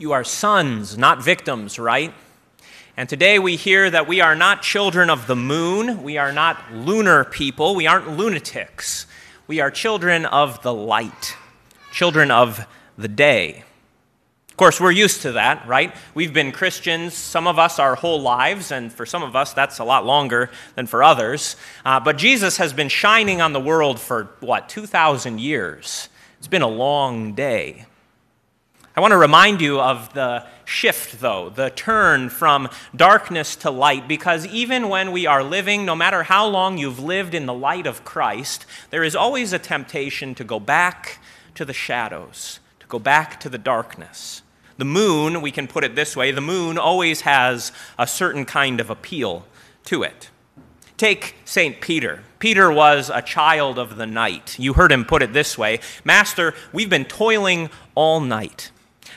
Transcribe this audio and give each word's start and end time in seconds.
You 0.00 0.12
are 0.12 0.24
sons, 0.24 0.96
not 0.96 1.22
victims, 1.22 1.78
right? 1.78 2.14
And 2.96 3.06
today 3.06 3.38
we 3.38 3.56
hear 3.56 3.90
that 3.90 4.08
we 4.08 4.22
are 4.22 4.34
not 4.34 4.62
children 4.62 5.10
of 5.10 5.26
the 5.26 5.36
moon. 5.36 6.02
We 6.02 6.16
are 6.16 6.32
not 6.32 6.72
lunar 6.72 7.22
people. 7.24 7.74
We 7.74 7.86
aren't 7.86 8.16
lunatics. 8.16 9.04
We 9.46 9.60
are 9.60 9.70
children 9.70 10.24
of 10.24 10.62
the 10.62 10.72
light, 10.72 11.36
children 11.92 12.30
of 12.30 12.66
the 12.96 13.08
day. 13.08 13.62
Of 14.48 14.56
course, 14.56 14.80
we're 14.80 14.90
used 14.90 15.20
to 15.20 15.32
that, 15.32 15.68
right? 15.68 15.94
We've 16.14 16.32
been 16.32 16.50
Christians, 16.50 17.12
some 17.12 17.46
of 17.46 17.58
us 17.58 17.78
our 17.78 17.94
whole 17.94 18.22
lives, 18.22 18.72
and 18.72 18.90
for 18.90 19.04
some 19.04 19.22
of 19.22 19.36
us 19.36 19.52
that's 19.52 19.80
a 19.80 19.84
lot 19.84 20.06
longer 20.06 20.50
than 20.76 20.86
for 20.86 21.02
others. 21.02 21.56
Uh, 21.84 22.00
but 22.00 22.16
Jesus 22.16 22.56
has 22.56 22.72
been 22.72 22.88
shining 22.88 23.42
on 23.42 23.52
the 23.52 23.60
world 23.60 24.00
for, 24.00 24.30
what, 24.40 24.70
2,000 24.70 25.40
years? 25.40 26.08
It's 26.38 26.48
been 26.48 26.62
a 26.62 26.68
long 26.68 27.34
day. 27.34 27.84
I 28.96 29.00
want 29.00 29.12
to 29.12 29.18
remind 29.18 29.60
you 29.60 29.80
of 29.80 30.12
the 30.14 30.44
shift, 30.64 31.20
though, 31.20 31.48
the 31.48 31.70
turn 31.70 32.28
from 32.28 32.68
darkness 32.94 33.54
to 33.56 33.70
light, 33.70 34.08
because 34.08 34.46
even 34.46 34.88
when 34.88 35.12
we 35.12 35.26
are 35.26 35.44
living, 35.44 35.84
no 35.84 35.94
matter 35.94 36.24
how 36.24 36.48
long 36.48 36.76
you've 36.76 36.98
lived 36.98 37.32
in 37.32 37.46
the 37.46 37.54
light 37.54 37.86
of 37.86 38.04
Christ, 38.04 38.66
there 38.90 39.04
is 39.04 39.14
always 39.14 39.52
a 39.52 39.60
temptation 39.60 40.34
to 40.34 40.42
go 40.42 40.58
back 40.58 41.20
to 41.54 41.64
the 41.64 41.72
shadows, 41.72 42.58
to 42.80 42.86
go 42.88 42.98
back 42.98 43.38
to 43.40 43.48
the 43.48 43.58
darkness. 43.58 44.42
The 44.76 44.84
moon, 44.84 45.40
we 45.40 45.52
can 45.52 45.68
put 45.68 45.84
it 45.84 45.94
this 45.94 46.16
way, 46.16 46.32
the 46.32 46.40
moon 46.40 46.76
always 46.76 47.20
has 47.20 47.70
a 47.96 48.08
certain 48.08 48.44
kind 48.44 48.80
of 48.80 48.90
appeal 48.90 49.46
to 49.84 50.02
it. 50.02 50.30
Take 50.96 51.36
St. 51.44 51.80
Peter. 51.80 52.24
Peter 52.40 52.72
was 52.72 53.08
a 53.08 53.22
child 53.22 53.78
of 53.78 53.96
the 53.96 54.06
night. 54.06 54.58
You 54.58 54.72
heard 54.72 54.90
him 54.90 55.04
put 55.04 55.22
it 55.22 55.32
this 55.32 55.56
way 55.56 55.78
Master, 56.04 56.54
we've 56.72 56.90
been 56.90 57.04
toiling 57.04 57.70
all 57.94 58.20
night. 58.20 58.72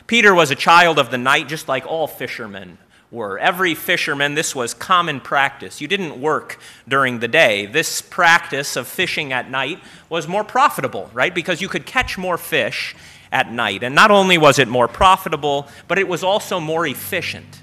Peter 0.07 0.33
was 0.33 0.51
a 0.51 0.55
child 0.55 0.99
of 0.99 1.11
the 1.11 1.17
night, 1.17 1.47
just 1.47 1.67
like 1.67 1.85
all 1.85 2.07
fishermen 2.07 2.77
were. 3.13 3.37
Every 3.39 3.75
fisherman, 3.75 4.33
this 4.33 4.55
was 4.55 4.73
common 4.73 5.21
practice. 5.21 5.79
You 5.79 5.87
didn't 5.87 6.19
work 6.19 6.59
during 6.87 7.19
the 7.19 7.27
day. 7.27 7.65
This 7.67 8.01
practice 8.01 8.75
of 8.75 8.87
fishing 8.87 9.31
at 9.31 9.49
night 9.49 9.79
was 10.09 10.27
more 10.27 10.43
profitable, 10.43 11.09
right? 11.13 11.33
Because 11.33 11.61
you 11.61 11.69
could 11.69 11.85
catch 11.85 12.17
more 12.17 12.37
fish 12.37 12.95
at 13.31 13.51
night. 13.51 13.83
And 13.83 13.95
not 13.95 14.11
only 14.11 14.37
was 14.37 14.59
it 14.59 14.67
more 14.67 14.87
profitable, 14.87 15.67
but 15.87 15.99
it 15.99 16.07
was 16.07 16.23
also 16.23 16.59
more 16.59 16.85
efficient. 16.85 17.61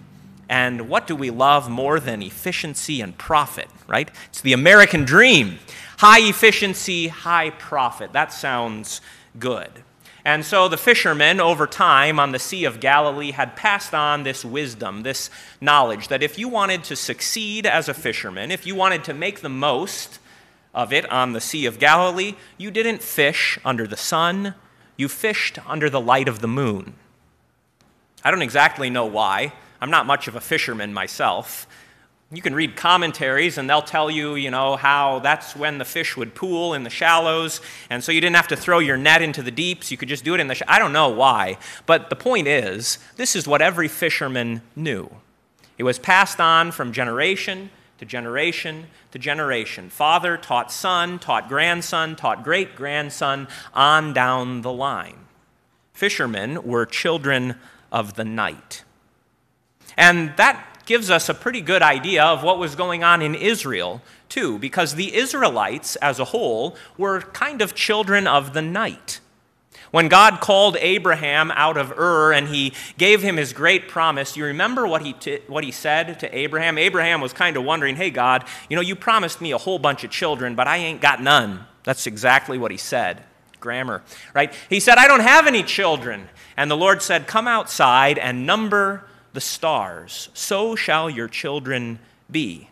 And 0.48 0.89
what 0.89 1.06
do 1.06 1.15
we 1.15 1.31
love 1.31 1.69
more 1.69 2.00
than 2.00 2.22
efficiency 2.22 3.00
and 3.00 3.17
profit, 3.17 3.69
right? 3.87 4.11
It's 4.31 4.41
the 4.41 4.53
American 4.53 5.05
dream. 5.05 5.59
High 5.98 6.28
efficiency, 6.28 7.09
high 7.09 7.50
profit. 7.50 8.12
That 8.12 8.33
sounds 8.33 9.00
good. 9.39 9.70
And 10.25 10.45
so 10.45 10.69
the 10.69 10.77
fishermen, 10.77 11.41
over 11.41 11.67
time 11.67 12.21
on 12.21 12.33
the 12.33 12.39
Sea 12.39 12.65
of 12.65 12.81
Galilee, 12.81 13.31
had 13.31 13.57
passed 13.57 13.95
on 13.95 14.23
this 14.23 14.45
wisdom, 14.45 15.03
this 15.03 15.31
knowledge 15.61 16.09
that 16.09 16.23
if 16.23 16.39
you 16.39 16.49
wanted 16.49 16.85
to 16.85 16.97
succeed 16.97 17.65
as 17.67 17.89
a 17.89 17.95
fisherman, 17.95 18.51
if 18.51 18.67
you 18.67 18.75
wanted 18.75 19.05
to 19.05 19.15
make 19.15 19.41
the 19.41 19.49
most 19.49 20.19
of 20.75 20.93
it 20.93 21.11
on 21.11 21.33
the 21.33 21.41
Sea 21.41 21.67
of 21.67 21.79
Galilee, 21.79 22.35
you 22.59 22.71
didn't 22.71 23.03
fish 23.03 23.59
under 23.65 23.87
the 23.87 23.97
sun, 23.97 24.55
you 24.97 25.09
fished 25.09 25.59
under 25.67 25.89
the 25.89 26.01
light 26.01 26.29
of 26.29 26.41
the 26.41 26.49
moon. 26.49 26.95
I 28.23 28.31
don't 28.31 28.43
exactly 28.43 28.91
know 28.91 29.07
why. 29.07 29.55
I'm 29.81 29.91
not 29.91 30.07
much 30.07 30.29
of 30.29 30.37
a 30.37 30.41
fisherman 30.41 30.93
myself. 30.93 31.67
You 32.33 32.42
can 32.42 32.55
read 32.55 32.77
commentaries 32.77 33.59
and 33.59 33.69
they'll 33.69 33.83
tell 33.83 34.09
you, 34.09 34.36
you 34.36 34.53
know, 34.53 34.77
how 34.77 35.19
that's 35.19 35.56
when 35.56 35.78
the 35.78 35.84
fish 35.84 36.17
would 36.17 36.34
pool 36.34 36.75
in 36.75 36.84
the 36.84 36.91
shallows. 36.91 37.61
And 37.89 38.05
so 38.05 38.12
you 38.12 38.20
didn't 38.20 38.37
have 38.37 38.48
to 38.48 38.56
throw 38.56 38.78
your 38.78 38.97
net 38.97 39.20
into 39.20 39.42
the 39.42 39.50
deeps. 39.50 39.91
You 39.91 39.97
could 39.97 40.09
just 40.09 40.22
do 40.22 40.34
it 40.34 40.41
in 40.41 40.47
the 40.47 40.55
sh- 40.55 40.62
I 40.69 40.78
don't 40.78 40.92
know 40.92 41.09
why. 41.09 41.59
But 41.87 42.09
the 42.09 42.14
point 42.14 42.47
is, 42.47 42.98
this 43.17 43.34
is 43.34 43.48
what 43.48 43.61
every 43.61 43.89
fisherman 43.89 44.62
knew. 44.77 45.11
It 45.77 45.83
was 45.83 45.98
passed 45.98 46.41
on 46.41 46.70
from 46.70 46.92
generation 46.92 47.70
to 47.98 48.05
generation 48.05 48.87
to 49.10 49.19
generation. 49.19 49.91
Father 49.91 50.37
taught 50.37 50.71
son, 50.71 51.19
taught 51.19 51.49
grandson, 51.49 52.15
taught 52.15 52.44
great 52.44 52.76
grandson, 52.76 53.49
on 53.75 54.12
down 54.12 54.62
the 54.62 54.72
line. 54.72 55.26
Fishermen 55.93 56.62
were 56.62 56.87
children 56.87 57.56
of 57.91 58.15
the 58.15 58.25
night. 58.25 58.84
And 59.97 60.32
that 60.37 60.69
gives 60.91 61.09
us 61.09 61.28
a 61.28 61.34
pretty 61.34 61.61
good 61.61 61.83
idea 61.83 62.21
of 62.21 62.43
what 62.43 62.59
was 62.59 62.75
going 62.75 63.05
on 63.05 63.23
in 63.23 63.33
Israel, 63.33 64.03
too, 64.28 64.59
because 64.59 64.97
the 64.97 65.15
Israelites 65.15 65.95
as 65.95 66.19
a 66.19 66.25
whole 66.25 66.75
were 66.99 67.21
kind 67.21 67.62
of 67.62 67.77
children 67.77 68.27
of 68.27 68.55
the 68.55 68.61
night. 68.61 69.21
When 69.93 70.09
God 70.09 70.41
called 70.41 70.77
Abraham 70.81 71.53
out 71.53 71.77
of 71.77 71.97
Ur 71.97 72.33
and 72.33 72.49
he 72.49 72.73
gave 72.99 73.23
him 73.23 73.37
his 73.37 73.53
great 73.53 73.87
promise, 73.87 74.37
you 74.37 74.47
remember 74.47 74.84
what 74.84 75.03
he, 75.03 75.12
t- 75.12 75.39
what 75.47 75.62
he 75.62 75.71
said 75.71 76.19
to 76.19 76.37
Abraham? 76.37 76.77
Abraham 76.77 77.21
was 77.21 77.33
kind 77.33 77.56
of 77.56 77.62
wondering, 77.62 77.95
hey, 77.95 78.11
God, 78.11 78.45
you 78.69 78.75
know, 78.75 78.83
you 78.83 78.97
promised 78.97 79.41
me 79.41 79.53
a 79.53 79.59
whole 79.59 79.79
bunch 79.79 80.03
of 80.03 80.11
children, 80.11 80.56
but 80.56 80.67
I 80.67 80.79
ain't 80.79 81.00
got 81.00 81.23
none. 81.23 81.67
That's 81.84 82.09
exactly 82.09 82.59
what 82.59 82.73
he 82.73 82.77
said. 82.77 83.23
Grammar, 83.61 84.03
right? 84.34 84.53
He 84.69 84.81
said, 84.81 84.99
I 84.99 85.06
don't 85.06 85.21
have 85.21 85.47
any 85.47 85.62
children. 85.62 86.29
And 86.56 86.69
the 86.69 86.77
Lord 86.77 87.00
said, 87.00 87.29
Come 87.29 87.47
outside 87.47 88.19
and 88.19 88.45
number 88.45 89.05
the 89.33 89.41
stars, 89.41 90.29
so 90.35 90.75
shall 90.75 91.09
your 91.09 91.29
children 91.29 91.99
be. 92.31 92.69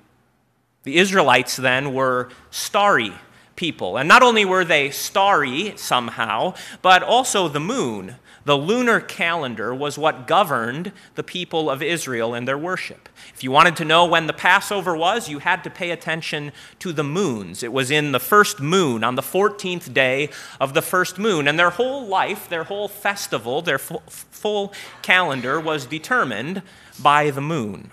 The 0.82 0.98
Israelites 0.98 1.56
then 1.56 1.92
were 1.92 2.30
starry 2.50 3.12
people. 3.56 3.96
And 3.96 4.08
not 4.08 4.22
only 4.22 4.44
were 4.44 4.64
they 4.64 4.90
starry 4.90 5.74
somehow, 5.76 6.54
but 6.80 7.02
also 7.02 7.48
the 7.48 7.60
moon. 7.60 8.16
The 8.48 8.56
lunar 8.56 8.98
calendar 9.00 9.74
was 9.74 9.98
what 9.98 10.26
governed 10.26 10.92
the 11.16 11.22
people 11.22 11.68
of 11.68 11.82
Israel 11.82 12.32
and 12.32 12.48
their 12.48 12.56
worship. 12.56 13.10
If 13.34 13.44
you 13.44 13.50
wanted 13.50 13.76
to 13.76 13.84
know 13.84 14.06
when 14.06 14.26
the 14.26 14.32
Passover 14.32 14.96
was, 14.96 15.28
you 15.28 15.40
had 15.40 15.62
to 15.64 15.70
pay 15.70 15.90
attention 15.90 16.52
to 16.78 16.94
the 16.94 17.04
moons. 17.04 17.62
It 17.62 17.74
was 17.74 17.90
in 17.90 18.12
the 18.12 18.18
first 18.18 18.58
moon, 18.58 19.04
on 19.04 19.16
the 19.16 19.22
14th 19.22 19.92
day 19.92 20.30
of 20.58 20.72
the 20.72 20.80
first 20.80 21.18
moon. 21.18 21.46
And 21.46 21.58
their 21.58 21.68
whole 21.68 22.06
life, 22.06 22.48
their 22.48 22.64
whole 22.64 22.88
festival, 22.88 23.60
their 23.60 23.76
full 23.76 24.72
calendar 25.02 25.60
was 25.60 25.84
determined 25.84 26.62
by 26.98 27.28
the 27.28 27.42
moon. 27.42 27.90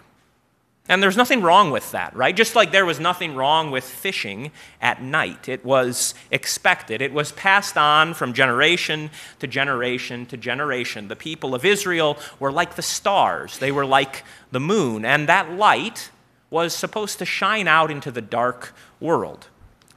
And 0.87 1.01
there's 1.01 1.17
nothing 1.17 1.41
wrong 1.41 1.71
with 1.71 1.91
that, 1.91 2.15
right? 2.15 2.35
Just 2.35 2.55
like 2.55 2.71
there 2.71 2.85
was 2.85 2.99
nothing 2.99 3.33
wrong 3.33 3.71
with 3.71 3.83
fishing 3.83 4.51
at 4.79 5.01
night. 5.01 5.49
It 5.49 5.65
was 5.65 6.13
expected. 6.29 7.01
It 7.01 7.11
was 7.11 7.31
passed 7.31 7.75
on 7.75 8.13
from 8.13 8.33
generation 8.33 9.09
to 9.39 9.47
generation 9.47 10.27
to 10.27 10.37
generation. 10.37 11.07
The 11.07 11.15
people 11.15 11.55
of 11.55 11.65
Israel 11.65 12.17
were 12.39 12.51
like 12.51 12.75
the 12.75 12.83
stars, 12.83 13.57
they 13.57 13.71
were 13.71 13.85
like 13.85 14.23
the 14.51 14.59
moon. 14.59 15.05
And 15.05 15.27
that 15.27 15.51
light 15.51 16.11
was 16.51 16.75
supposed 16.75 17.17
to 17.17 17.25
shine 17.25 17.67
out 17.67 17.89
into 17.89 18.11
the 18.11 18.21
dark 18.21 18.73
world. 18.99 19.47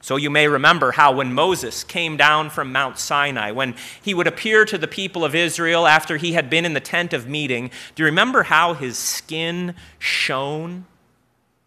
So 0.01 0.15
you 0.15 0.29
may 0.29 0.47
remember 0.47 0.91
how 0.91 1.11
when 1.11 1.33
Moses 1.33 1.83
came 1.83 2.15
down 2.15 2.49
from 2.49 2.71
Mount 2.71 2.97
Sinai, 2.97 3.51
when 3.51 3.75
he 4.01 4.13
would 4.13 4.27
appear 4.27 4.63
to 4.65 4.77
the 4.77 4.87
people 4.87 5.25
of 5.25 5.35
Israel 5.35 5.85
after 5.85 6.17
he 6.17 6.33
had 6.33 6.49
been 6.49 6.65
in 6.65 6.73
the 6.73 6.79
tent 6.79 7.13
of 7.13 7.27
meeting, 7.27 7.69
do 7.95 8.03
you 8.03 8.05
remember 8.05 8.43
how 8.43 8.73
his 8.73 8.97
skin 8.97 9.75
shone? 9.97 10.85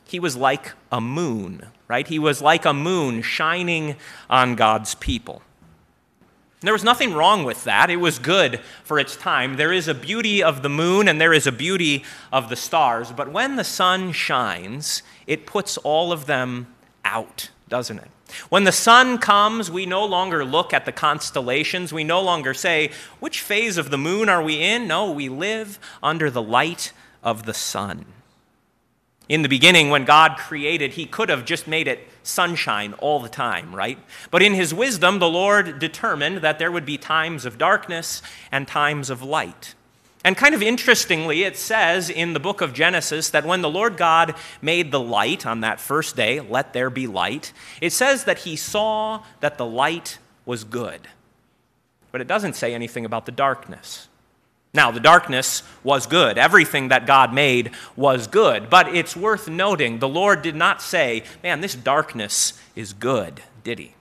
He 0.06 0.19
was 0.19 0.37
like 0.37 0.72
a 0.91 1.00
moon, 1.00 1.66
right? 1.88 2.06
He 2.06 2.19
was 2.19 2.41
like 2.41 2.65
a 2.65 2.72
moon 2.75 3.22
shining 3.22 3.97
on 4.31 4.56
God's 4.56 4.94
people. 4.94 5.42
There 6.60 6.72
was 6.72 6.84
nothing 6.84 7.12
wrong 7.12 7.44
with 7.44 7.65
that. 7.65 7.91
It 7.91 7.97
was 7.97 8.19
good 8.21 8.60
for 8.84 8.98
its 8.98 9.16
time. 9.16 9.56
There 9.56 9.72
is 9.72 9.88
a 9.88 9.94
beauty 9.94 10.42
of 10.42 10.62
the 10.62 10.69
moon 10.69 11.09
and 11.09 11.21
there 11.21 11.32
is 11.32 11.47
a 11.47 11.53
beauty 11.53 12.04
of 12.32 12.48
the 12.48 12.56
stars. 12.56 13.10
But 13.10 13.32
when 13.32 13.56
the 13.56 13.65
sun 13.65 14.12
shines, 14.12 15.03
it 15.26 15.44
puts 15.44 15.76
all 15.78 16.12
of 16.12 16.26
them 16.26 16.69
out, 17.04 17.50
doesn't 17.69 17.98
it? 17.98 18.09
When 18.48 18.65
the 18.65 18.72
sun 18.72 19.19
comes, 19.19 19.70
we 19.70 19.87
no 19.87 20.04
longer 20.04 20.44
look 20.44 20.72
at 20.72 20.84
the 20.84 20.93
constellations. 20.93 21.93
We 21.93 22.04
no 22.04 22.20
longer 22.20 22.54
say, 22.54 22.91
which 23.20 23.41
phase 23.41 23.78
of 23.78 23.91
the 23.91 23.98
moon 23.98 24.28
are 24.28 24.43
we 24.43 24.62
in? 24.62 24.86
No, 24.86 25.10
we 25.10 25.28
live 25.28 25.78
under 26.03 26.30
the 26.30 26.42
light 26.42 26.92
of 27.22 27.45
the 27.45 27.54
sun. 27.54 28.07
In 29.28 29.42
the 29.42 29.48
beginning, 29.48 29.89
when 29.89 30.04
God 30.04 30.36
created, 30.36 30.92
He 30.92 31.07
could 31.07 31.28
have 31.28 31.45
just 31.45 31.66
made 31.66 31.89
it 31.89 32.09
sunshine 32.22 32.92
all 32.95 33.21
the 33.21 33.28
time, 33.28 33.74
right? 33.74 33.98
But 34.30 34.42
in 34.42 34.54
His 34.54 34.74
wisdom, 34.74 35.21
the 35.21 35.28
Lord 35.28 35.78
determined 35.78 36.39
that 36.39 36.59
there 36.59 36.72
would 36.72 36.84
be 36.84 36.98
times 36.98 37.45
of 37.45 37.57
darkness 37.57 38.21
and 38.51 38.66
times 38.66 39.10
of 39.10 39.22
light. 39.22 39.74
And 40.24 40.36
kind 40.36 40.54
of 40.54 40.63
interestingly, 40.63 41.42
it 41.42 41.57
says 41.57 42.09
in 42.09 42.33
the 42.33 42.41
book 42.41 42.60
of 42.60 42.72
Genesis 42.72 43.30
that 43.30 43.45
when 43.45 43.60
the 43.60 43.69
Lord 43.69 43.97
God 43.97 44.34
made 44.60 44.92
the 44.92 45.01
light 45.01 45.45
on 45.45 45.60
that 45.60 45.80
first 45.80 46.15
day, 46.15 46.39
let 46.39 46.72
there 46.72 46.91
be 46.91 47.07
light, 47.09 47.53
it 47.80 47.92
says 47.92 48.24
that 48.24 48.41
he 48.41 48.54
saw 48.54 49.24
that 49.41 49.59
the 49.59 49.66
light 49.66 50.19
was 50.47 50.63
good. 50.63 51.09
But 52.13 52.21
it 52.21 52.28
doesn't 52.28 52.54
say 52.54 52.72
anything 52.72 53.04
about 53.04 53.27
the 53.27 53.33
darkness. 53.33 54.09
Now, 54.74 54.91
the 54.91 55.01
darkness 55.01 55.63
was 55.84 56.07
good. 56.07 56.39
Everything 56.39 56.89
that 56.89 57.07
God 57.07 57.34
made 57.34 57.72
was 57.95 58.27
good. 58.27 58.71
But 58.71 58.95
it's 58.95 59.16
worth 59.16 59.48
noting 59.48 59.98
the 59.98 60.09
Lord 60.09 60.41
did 60.41 60.57
not 60.57 60.80
say, 60.80 61.24
man, 61.42 61.60
this 61.60 61.74
darkness 61.74 62.59
is 62.74 62.92
good, 62.92 63.42
did 63.65 63.78
he? 63.78 63.95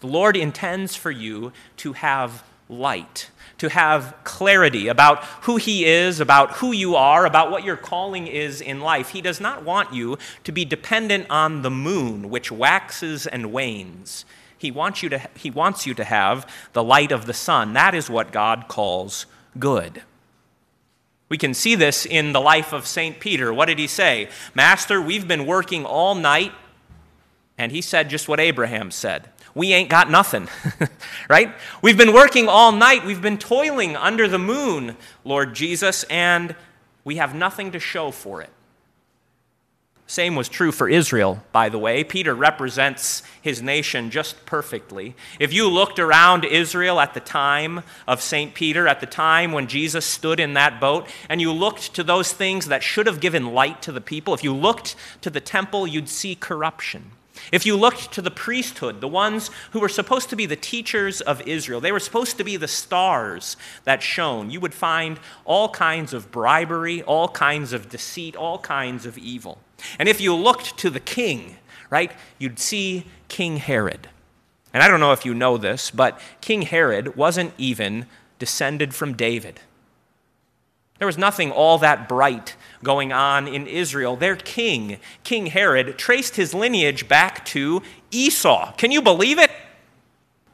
The 0.00 0.06
Lord 0.06 0.36
intends 0.36 0.94
for 0.96 1.10
you 1.10 1.52
to 1.78 1.94
have 1.94 2.42
light 2.68 3.30
to 3.58 3.68
have 3.70 4.14
clarity 4.24 4.88
about 4.88 5.24
who 5.42 5.56
He 5.56 5.84
is, 5.84 6.20
about 6.20 6.52
who 6.56 6.72
you 6.72 6.94
are, 6.94 7.24
about 7.24 7.50
what 7.50 7.64
your 7.64 7.76
calling 7.76 8.26
is 8.26 8.60
in 8.60 8.80
life. 8.80 9.10
He 9.10 9.22
does 9.22 9.40
not 9.40 9.64
want 9.64 9.94
you 9.94 10.18
to 10.44 10.52
be 10.52 10.64
dependent 10.64 11.26
on 11.30 11.62
the 11.62 11.70
moon, 11.70 12.28
which 12.28 12.52
waxes 12.52 13.26
and 13.26 13.52
wanes. 13.52 14.24
He 14.58 14.70
wants 14.70 15.02
you 15.02 15.08
to, 15.10 15.28
he 15.36 15.50
wants 15.50 15.86
you 15.86 15.94
to 15.94 16.04
have 16.04 16.50
the 16.72 16.84
light 16.84 17.12
of 17.12 17.26
the 17.26 17.34
sun. 17.34 17.72
That 17.72 17.94
is 17.94 18.10
what 18.10 18.32
God 18.32 18.66
calls 18.68 19.26
good. 19.58 20.02
We 21.28 21.38
can 21.38 21.54
see 21.54 21.74
this 21.74 22.06
in 22.06 22.32
the 22.32 22.40
life 22.40 22.72
of 22.72 22.86
St. 22.86 23.18
Peter. 23.18 23.52
What 23.52 23.66
did 23.66 23.78
he 23.78 23.86
say? 23.86 24.28
Master, 24.54 25.00
we've 25.00 25.26
been 25.26 25.44
working 25.44 25.84
all 25.84 26.14
night. 26.14 26.52
And 27.58 27.72
he 27.72 27.80
said 27.80 28.10
just 28.10 28.28
what 28.28 28.38
Abraham 28.38 28.90
said 28.90 29.30
we 29.56 29.72
ain't 29.72 29.88
got 29.88 30.10
nothing, 30.10 30.48
right? 31.30 31.54
We've 31.80 31.96
been 31.96 32.12
working 32.12 32.46
all 32.46 32.72
night. 32.72 33.06
We've 33.06 33.22
been 33.22 33.38
toiling 33.38 33.96
under 33.96 34.28
the 34.28 34.38
moon, 34.38 34.98
Lord 35.24 35.54
Jesus, 35.54 36.04
and 36.04 36.54
we 37.04 37.16
have 37.16 37.34
nothing 37.34 37.72
to 37.72 37.80
show 37.80 38.10
for 38.10 38.42
it. 38.42 38.50
Same 40.06 40.36
was 40.36 40.50
true 40.50 40.72
for 40.72 40.90
Israel, 40.90 41.42
by 41.52 41.70
the 41.70 41.78
way. 41.78 42.04
Peter 42.04 42.34
represents 42.34 43.22
his 43.40 43.62
nation 43.62 44.10
just 44.10 44.44
perfectly. 44.44 45.16
If 45.40 45.54
you 45.54 45.70
looked 45.70 45.98
around 45.98 46.44
Israel 46.44 47.00
at 47.00 47.14
the 47.14 47.20
time 47.20 47.82
of 48.06 48.20
St. 48.20 48.52
Peter, 48.52 48.86
at 48.86 49.00
the 49.00 49.06
time 49.06 49.52
when 49.52 49.68
Jesus 49.68 50.04
stood 50.04 50.38
in 50.38 50.52
that 50.52 50.82
boat, 50.82 51.08
and 51.30 51.40
you 51.40 51.50
looked 51.50 51.94
to 51.94 52.04
those 52.04 52.30
things 52.30 52.66
that 52.66 52.82
should 52.82 53.06
have 53.06 53.20
given 53.20 53.54
light 53.54 53.80
to 53.82 53.90
the 53.90 54.02
people, 54.02 54.34
if 54.34 54.44
you 54.44 54.54
looked 54.54 54.96
to 55.22 55.30
the 55.30 55.40
temple, 55.40 55.86
you'd 55.86 56.10
see 56.10 56.34
corruption. 56.34 57.12
If 57.52 57.66
you 57.66 57.76
looked 57.76 58.12
to 58.12 58.22
the 58.22 58.30
priesthood, 58.30 59.00
the 59.00 59.08
ones 59.08 59.50
who 59.70 59.80
were 59.80 59.88
supposed 59.88 60.30
to 60.30 60.36
be 60.36 60.46
the 60.46 60.56
teachers 60.56 61.20
of 61.20 61.46
Israel, 61.46 61.80
they 61.80 61.92
were 61.92 62.00
supposed 62.00 62.36
to 62.38 62.44
be 62.44 62.56
the 62.56 62.68
stars 62.68 63.56
that 63.84 64.02
shone, 64.02 64.50
you 64.50 64.60
would 64.60 64.74
find 64.74 65.20
all 65.44 65.68
kinds 65.68 66.12
of 66.12 66.30
bribery, 66.30 67.02
all 67.02 67.28
kinds 67.28 67.72
of 67.72 67.88
deceit, 67.88 68.36
all 68.36 68.58
kinds 68.58 69.06
of 69.06 69.18
evil. 69.18 69.58
And 69.98 70.08
if 70.08 70.20
you 70.20 70.34
looked 70.34 70.76
to 70.78 70.90
the 70.90 71.00
king, 71.00 71.56
right, 71.90 72.12
you'd 72.38 72.58
see 72.58 73.06
King 73.28 73.58
Herod. 73.58 74.08
And 74.72 74.82
I 74.82 74.88
don't 74.88 75.00
know 75.00 75.12
if 75.12 75.24
you 75.24 75.34
know 75.34 75.56
this, 75.56 75.90
but 75.90 76.20
King 76.40 76.62
Herod 76.62 77.16
wasn't 77.16 77.54
even 77.56 78.06
descended 78.38 78.94
from 78.94 79.14
David. 79.14 79.60
There 80.98 81.06
was 81.06 81.18
nothing 81.18 81.50
all 81.50 81.78
that 81.78 82.08
bright 82.08 82.56
going 82.82 83.12
on 83.12 83.48
in 83.48 83.66
Israel. 83.66 84.16
Their 84.16 84.36
king, 84.36 84.98
King 85.24 85.46
Herod, 85.46 85.98
traced 85.98 86.36
his 86.36 86.54
lineage 86.54 87.08
back 87.08 87.44
to 87.46 87.82
Esau. 88.10 88.72
Can 88.72 88.90
you 88.90 89.02
believe 89.02 89.38
it? 89.38 89.50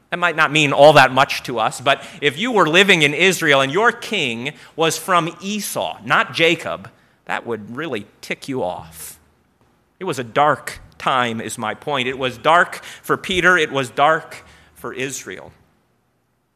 That 0.09 0.19
might 0.19 0.35
not 0.35 0.51
mean 0.51 0.73
all 0.73 0.93
that 0.93 1.11
much 1.11 1.41
to 1.43 1.57
us, 1.59 1.81
but 1.81 2.05
if 2.21 2.37
you 2.37 2.51
were 2.51 2.67
living 2.67 3.01
in 3.01 3.13
Israel 3.13 3.61
and 3.61 3.71
your 3.71 3.91
king 3.91 4.53
was 4.75 4.97
from 4.97 5.35
Esau, 5.41 5.99
not 6.05 6.33
Jacob, 6.33 6.89
that 7.25 7.47
would 7.47 7.75
really 7.75 8.05
tick 8.21 8.47
you 8.47 8.61
off. 8.61 9.19
It 9.99 10.03
was 10.03 10.19
a 10.19 10.23
dark 10.23 10.81
time, 10.99 11.41
is 11.41 11.57
my 11.57 11.73
point. 11.73 12.07
It 12.07 12.19
was 12.19 12.37
dark 12.37 12.83
for 13.01 13.17
Peter, 13.17 13.57
it 13.57 13.71
was 13.71 13.89
dark 13.89 14.43
for 14.75 14.93
Israel. 14.93 15.51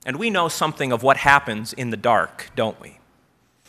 And 0.06 0.18
we 0.18 0.30
know 0.30 0.50
something 0.50 0.92
of 0.92 1.02
what 1.02 1.18
happens 1.18 1.74
in 1.74 1.90
the 1.90 1.98
dark, 1.98 2.52
don't 2.56 2.80
we? 2.80 3.00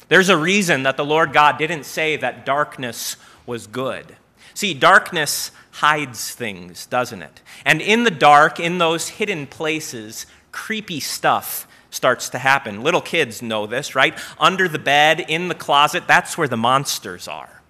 There's 0.08 0.28
a 0.28 0.36
reason 0.36 0.82
that 0.82 0.96
the 0.96 1.04
Lord 1.04 1.32
God 1.32 1.58
didn't 1.58 1.84
say 1.84 2.16
that 2.16 2.46
darkness 2.46 3.16
was 3.46 3.66
good. 3.66 4.16
See, 4.54 4.74
darkness 4.74 5.50
hides 5.72 6.34
things, 6.34 6.86
doesn't 6.86 7.22
it? 7.22 7.42
And 7.64 7.80
in 7.80 8.04
the 8.04 8.10
dark, 8.10 8.58
in 8.58 8.78
those 8.78 9.08
hidden 9.08 9.46
places, 9.46 10.26
creepy 10.50 11.00
stuff 11.00 11.68
starts 11.90 12.28
to 12.30 12.38
happen. 12.38 12.82
Little 12.82 13.00
kids 13.00 13.42
know 13.42 13.66
this, 13.66 13.94
right? 13.94 14.18
Under 14.38 14.68
the 14.68 14.78
bed, 14.78 15.20
in 15.20 15.48
the 15.48 15.54
closet, 15.54 16.06
that's 16.06 16.36
where 16.36 16.48
the 16.48 16.56
monsters 16.56 17.28
are. 17.28 17.62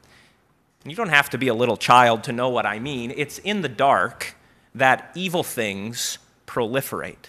You 0.85 0.97
don't 0.97 1.11
have 1.11 1.31
to 1.31 1.39
be 1.39 1.49
a 1.49 1.55
little 1.55 1.77
child 1.77 2.25
to 2.25 2.33
know 2.33 2.49
what 2.49 2.65
I 2.65 2.79
mean. 2.79 3.13
It's 3.15 3.39
in 3.39 3.63
the 3.63 3.69
dark 3.69 4.35
that 4.75 5.11
evil 5.15 5.43
things 5.43 6.19
proliferate. 6.47 7.27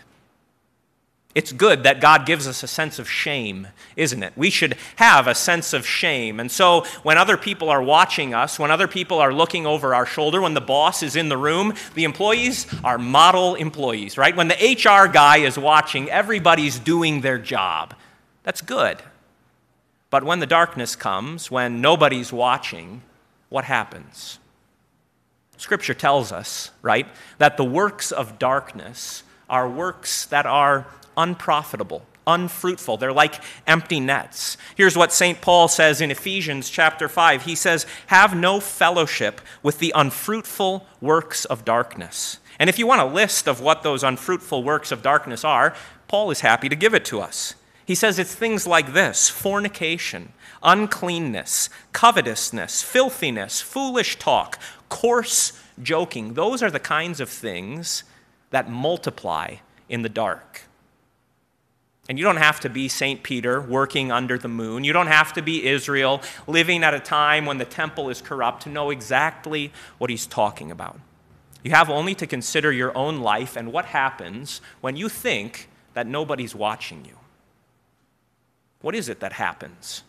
It's 1.39 1.53
good 1.53 1.83
that 1.83 2.01
God 2.01 2.25
gives 2.25 2.50
us 2.50 2.63
a 2.63 2.68
sense 2.68 3.00
of 3.00 3.09
shame, 3.09 3.69
isn't 3.95 4.24
it? 4.24 4.33
We 4.36 4.50
should 4.50 4.75
have 4.97 5.25
a 5.25 5.33
sense 5.33 5.71
of 5.71 5.88
shame. 5.88 6.38
And 6.38 6.51
so, 6.51 6.83
when 7.03 7.18
other 7.18 7.38
people 7.38 7.69
are 7.69 7.81
watching 7.81 8.33
us, 8.33 8.59
when 8.59 8.71
other 8.71 8.89
people 8.89 9.19
are 9.19 9.33
looking 9.33 9.65
over 9.65 9.95
our 9.95 10.06
shoulder, 10.06 10.41
when 10.41 10.53
the 10.53 10.59
boss 10.59 11.01
is 11.01 11.15
in 11.15 11.30
the 11.30 11.38
room, 11.38 11.75
the 11.95 12.03
employees 12.03 12.68
are 12.83 12.97
model 12.97 13.56
employees, 13.56 14.18
right? 14.18 14.36
When 14.36 14.50
the 14.50 14.56
HR 14.56 15.07
guy 15.07 15.38
is 15.38 15.57
watching, 15.57 16.09
everybody's 16.09 16.77
doing 16.77 17.21
their 17.21 17.38
job. 17.38 17.94
That's 18.44 18.59
good. 18.59 19.01
But 20.09 20.25
when 20.25 20.42
the 20.42 20.45
darkness 20.45 20.97
comes, 20.97 21.50
when 21.50 21.80
nobody's 21.80 22.33
watching, 22.33 23.01
what 23.47 23.63
happens? 23.63 24.39
Scripture 25.56 25.94
tells 25.94 26.33
us, 26.33 26.71
right, 26.81 27.07
that 27.38 27.56
the 27.56 27.63
works 27.63 28.12
of 28.12 28.39
darkness 28.39 29.24
are 29.50 29.69
works 29.69 30.25
that 30.28 30.46
are 30.46 30.88
unprofitable, 31.18 32.06
unfruitful. 32.25 32.98
They're 32.98 33.13
like 33.13 33.42
empty 33.68 34.00
nets. 34.00 34.57
Here's 34.75 34.98
what 34.98 35.12
St. 35.12 35.42
Paul 35.42 35.68
says 35.68 36.01
in 36.01 36.12
Ephesians 36.12 36.69
chapter 36.69 37.10
5. 37.10 37.44
He 37.44 37.56
says, 37.56 37.86
Have 38.07 38.36
no 38.36 38.60
fellowship 38.60 39.42
with 39.62 39.80
the 39.80 39.92
unfruitful 39.96 40.86
works 41.01 41.46
of 41.46 41.66
darkness. 41.66 42.40
And 42.57 42.69
if 42.69 42.78
you 42.78 42.88
want 42.88 43.01
a 43.01 43.06
list 43.06 43.48
of 43.48 43.62
what 43.62 43.84
those 43.84 44.04
unfruitful 44.04 44.63
works 44.63 44.92
of 44.92 45.01
darkness 45.01 45.44
are, 45.44 45.75
Paul 46.07 46.31
is 46.31 46.42
happy 46.42 46.69
to 46.69 46.75
give 46.75 46.94
it 46.94 47.06
to 47.06 47.22
us. 47.22 47.56
He 47.86 47.95
says 47.95 48.19
it's 48.19 48.36
things 48.36 48.68
like 48.68 48.94
this 48.94 49.30
fornication, 49.30 50.34
uncleanness, 50.62 51.69
covetousness, 51.92 52.84
filthiness, 52.84 53.62
foolish 53.62 54.19
talk, 54.19 54.60
coarse 54.90 55.54
joking. 55.81 56.34
Those 56.36 56.62
are 56.62 56.69
the 56.69 56.80
kinds 56.80 57.19
of 57.19 57.30
things 57.30 58.04
that 58.51 58.69
multiply 58.69 59.56
in 59.88 60.01
the 60.01 60.10
dark. 60.10 60.62
And 62.07 62.18
you 62.18 62.25
don't 62.25 62.38
have 62.38 62.60
to 62.62 62.69
be 62.69 62.88
St. 62.88 63.22
Peter 63.22 63.62
working 63.62 64.12
under 64.12 64.38
the 64.38 64.48
moon. 64.48 64.84
You 64.84 64.94
don't 64.94 65.07
have 65.07 65.31
to 65.34 65.44
be 65.44 65.68
Israel 65.68 66.22
living 66.48 66.84
at 66.84 66.96
a 66.96 67.00
time 67.00 67.46
when 67.46 67.60
the 67.60 67.66
temple 67.66 68.10
is 68.10 68.19
corrupt 68.19 68.63
to 68.63 68.69
know 68.69 68.90
exactly 68.90 69.72
what 70.00 70.10
he's 70.10 70.25
talking 70.25 70.72
about. 70.72 71.00
You 71.63 71.72
have 71.72 71.90
only 71.90 72.16
to 72.16 72.25
consider 72.25 72.72
your 72.72 72.98
own 72.98 73.19
life 73.19 73.56
and 73.56 73.72
what 73.72 73.86
happens 73.86 74.60
when 74.81 74.95
you 74.95 75.07
think 75.07 75.69
that 75.94 76.07
nobody's 76.07 76.56
watching 76.56 77.06
you. 77.06 77.18
What 78.81 78.95
is 78.95 79.07
it 79.07 79.19
that 79.19 79.34
happens? 79.34 80.04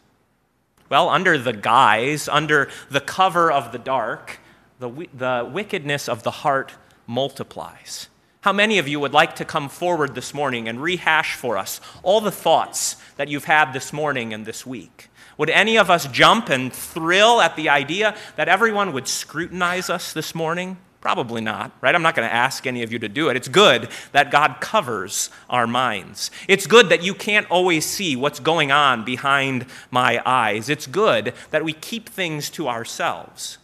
Well, 0.89 1.09
under 1.09 1.37
the 1.37 1.53
guise, 1.53 2.29
under 2.29 2.71
the 2.91 3.01
cover 3.01 3.51
of 3.51 3.73
the 3.73 3.79
dark, 3.79 4.39
the, 4.79 4.89
the 5.13 5.49
wickedness 5.53 6.09
of 6.09 6.23
the 6.23 6.31
heart 6.31 6.73
multiplies. 7.07 8.09
How 8.43 8.55
many 8.55 8.79
of 8.79 8.89
you 8.89 8.99
would 9.01 9.13
like 9.13 9.37
to 9.37 9.45
come 9.45 9.69
forward 9.69 10.15
this 10.15 10.33
morning 10.33 10.67
and 10.67 10.81
rehash 10.81 11.35
for 11.35 11.59
us 11.59 11.79
all 12.03 12.23
the 12.23 12.31
thoughts 12.31 12.97
that 13.17 13.29
you've 13.29 13.45
had 13.45 13.75
this 13.75 13.93
morning 13.93 14.33
and 14.33 14.47
this 14.47 14.65
week? 14.65 15.11
Would 15.37 15.51
any 15.51 15.77
of 15.77 15.91
us 15.91 16.07
jump 16.07 16.49
and 16.49 16.73
thrill 16.73 17.43
at 17.43 17.57
the 17.57 17.69
idea 17.69 18.17
that 18.37 18.49
everyone 18.49 18.95
would 18.95 19.09
scrutinize 19.09 19.91
us 19.91 20.15
this 20.15 20.35
morning? 20.35 20.79
Probably 21.03 21.43
not, 21.43 21.73
right? 21.83 21.95
I'm 21.95 22.01
not 22.01 22.15
going 22.15 22.29
to 22.29 22.35
ask 22.35 22.67
any 22.67 22.83
of 22.83 22.91
you 22.91 22.99
to 23.01 23.11
do 23.11 23.29
it. 23.29 23.37
It's 23.37 23.49
good 23.49 23.89
that 24.13 24.31
God 24.31 24.57
covers 24.61 25.29
our 25.51 25.67
minds. 25.67 26.31
It's 26.49 26.67
good 26.67 26.89
that 26.89 27.03
you 27.03 27.15
can't 27.15 27.51
always 27.51 27.85
see 27.85 28.17
what's 28.17 28.41
going 28.41 28.73
on 28.73 29.05
behind 29.05 29.67
my 29.91 30.23
eyes. 30.25 30.71
It's 30.71 30.87
good 30.87 31.35
that 31.51 31.65
we 31.65 31.75
keep 31.75 32.09
things 32.09 32.49
to 32.51 32.69
ourselves. 32.69 33.59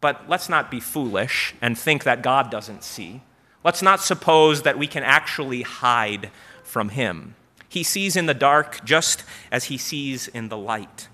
But 0.00 0.30
let's 0.30 0.48
not 0.48 0.70
be 0.70 0.80
foolish 0.80 1.54
and 1.60 1.76
think 1.76 2.04
that 2.04 2.22
God 2.22 2.50
doesn't 2.50 2.84
see. 2.84 3.22
Let's 3.68 3.82
not 3.82 4.00
suppose 4.00 4.62
that 4.62 4.78
we 4.78 4.86
can 4.86 5.02
actually 5.02 5.60
hide 5.60 6.30
from 6.64 6.88
him. 6.88 7.34
He 7.68 7.82
sees 7.82 8.16
in 8.16 8.24
the 8.24 8.32
dark 8.32 8.82
just 8.82 9.24
as 9.52 9.64
he 9.64 9.76
sees 9.76 10.26
in 10.26 10.48
the 10.48 10.56
light. 10.56 11.08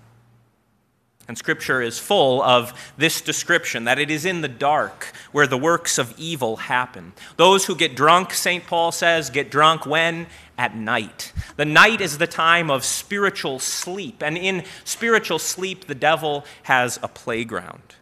And 1.27 1.37
Scripture 1.37 1.81
is 1.81 1.99
full 1.99 2.41
of 2.41 2.93
this 2.95 3.19
description 3.19 3.83
that 3.83 3.99
it 3.99 4.09
is 4.09 4.23
in 4.23 4.39
the 4.39 4.47
dark 4.47 5.11
where 5.33 5.47
the 5.47 5.57
works 5.57 5.97
of 5.97 6.17
evil 6.17 6.55
happen. 6.55 7.11
Those 7.35 7.65
who 7.65 7.75
get 7.75 7.93
drunk, 7.93 8.33
St. 8.33 8.65
Paul 8.65 8.93
says, 8.93 9.29
get 9.29 9.51
drunk 9.51 9.85
when? 9.85 10.27
At 10.57 10.77
night. 10.77 11.33
The 11.57 11.65
night 11.65 11.99
is 11.99 12.19
the 12.19 12.25
time 12.25 12.71
of 12.71 12.85
spiritual 12.85 13.59
sleep. 13.59 14.23
And 14.23 14.37
in 14.37 14.63
spiritual 14.85 15.39
sleep, 15.39 15.87
the 15.87 15.93
devil 15.93 16.45
has 16.63 17.01
a 17.03 17.09
playground. 17.09 17.95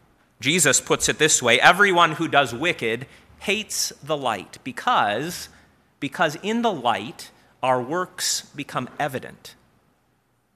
Jesus 0.44 0.82
puts 0.82 1.08
it 1.08 1.20
this 1.20 1.42
way 1.42 1.60
everyone 1.62 2.12
who 2.12 2.28
does 2.28 2.54
wicked 2.54 3.08
hates 3.44 3.92
the 4.02 4.18
light 4.18 4.58
because, 4.64 5.50
because 6.00 6.38
in 6.44 6.62
the 6.62 6.72
light, 6.72 7.30
our 7.62 7.82
works 7.82 8.50
become 8.56 8.90
evident. 8.98 9.56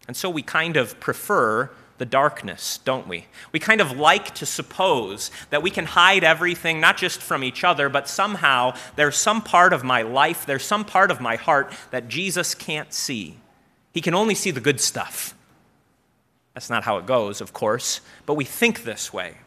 And 0.08 0.16
so 0.16 0.30
we 0.30 0.42
kind 0.42 0.78
of 0.78 0.98
prefer 1.00 1.70
the 1.98 2.06
darkness, 2.06 2.80
don't 2.86 3.08
we? 3.08 3.26
We 3.52 3.60
kind 3.60 3.82
of 3.82 3.98
like 3.98 4.36
to 4.36 4.46
suppose 4.46 5.32
that 5.50 5.62
we 5.62 5.70
can 5.70 5.86
hide 5.86 6.24
everything, 6.24 6.80
not 6.80 6.96
just 6.96 7.22
from 7.22 7.44
each 7.44 7.64
other, 7.64 7.90
but 7.90 8.08
somehow 8.08 8.74
there's 8.96 9.18
some 9.18 9.42
part 9.42 9.74
of 9.74 9.84
my 9.84 10.04
life, 10.04 10.46
there's 10.46 10.64
some 10.64 10.86
part 10.86 11.12
of 11.12 11.20
my 11.20 11.36
heart 11.36 11.74
that 11.92 12.08
Jesus 12.08 12.56
can't 12.56 12.94
see. 12.94 13.38
He 13.94 14.00
can 14.00 14.14
only 14.14 14.36
see 14.36 14.52
the 14.52 14.62
good 14.62 14.80
stuff. 14.80 15.34
That's 16.54 16.70
not 16.70 16.84
how 16.84 16.98
it 16.98 17.06
goes, 17.06 17.42
of 17.42 17.52
course, 17.52 18.02
but 18.26 18.36
we 18.36 18.46
think 18.46 18.84
this 18.84 19.12
way. 19.12 19.38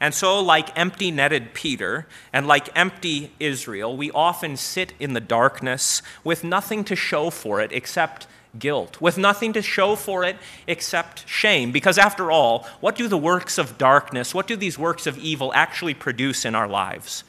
And 0.00 0.14
so, 0.14 0.40
like 0.40 0.76
empty 0.78 1.10
netted 1.10 1.54
Peter 1.54 2.06
and 2.32 2.46
like 2.46 2.68
empty 2.76 3.32
Israel, 3.40 3.96
we 3.96 4.10
often 4.12 4.56
sit 4.56 4.92
in 5.00 5.12
the 5.12 5.20
darkness 5.20 6.02
with 6.22 6.44
nothing 6.44 6.84
to 6.84 6.94
show 6.94 7.30
for 7.30 7.60
it 7.60 7.72
except 7.72 8.28
guilt, 8.58 9.00
with 9.00 9.18
nothing 9.18 9.52
to 9.52 9.62
show 9.62 9.96
for 9.96 10.24
it 10.24 10.36
except 10.66 11.28
shame. 11.28 11.72
Because 11.72 11.98
after 11.98 12.30
all, 12.30 12.66
what 12.80 12.94
do 12.94 13.08
the 13.08 13.18
works 13.18 13.58
of 13.58 13.76
darkness, 13.76 14.34
what 14.34 14.46
do 14.46 14.56
these 14.56 14.78
works 14.78 15.06
of 15.06 15.18
evil 15.18 15.52
actually 15.54 15.94
produce 15.94 16.44
in 16.44 16.54
our 16.54 16.68
lives? 16.68 17.24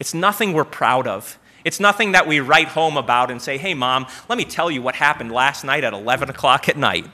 It's 0.00 0.14
nothing 0.14 0.52
we're 0.52 0.64
proud 0.64 1.06
of. 1.06 1.38
It's 1.64 1.80
nothing 1.80 2.12
that 2.12 2.26
we 2.26 2.40
write 2.40 2.68
home 2.68 2.96
about 2.96 3.30
and 3.30 3.40
say, 3.40 3.56
hey, 3.56 3.74
mom, 3.74 4.06
let 4.28 4.36
me 4.36 4.44
tell 4.44 4.70
you 4.70 4.82
what 4.82 4.94
happened 4.94 5.32
last 5.32 5.64
night 5.64 5.84
at 5.84 5.92
11 5.92 6.28
o'clock 6.28 6.68
at 6.68 6.76
night. 6.76 7.06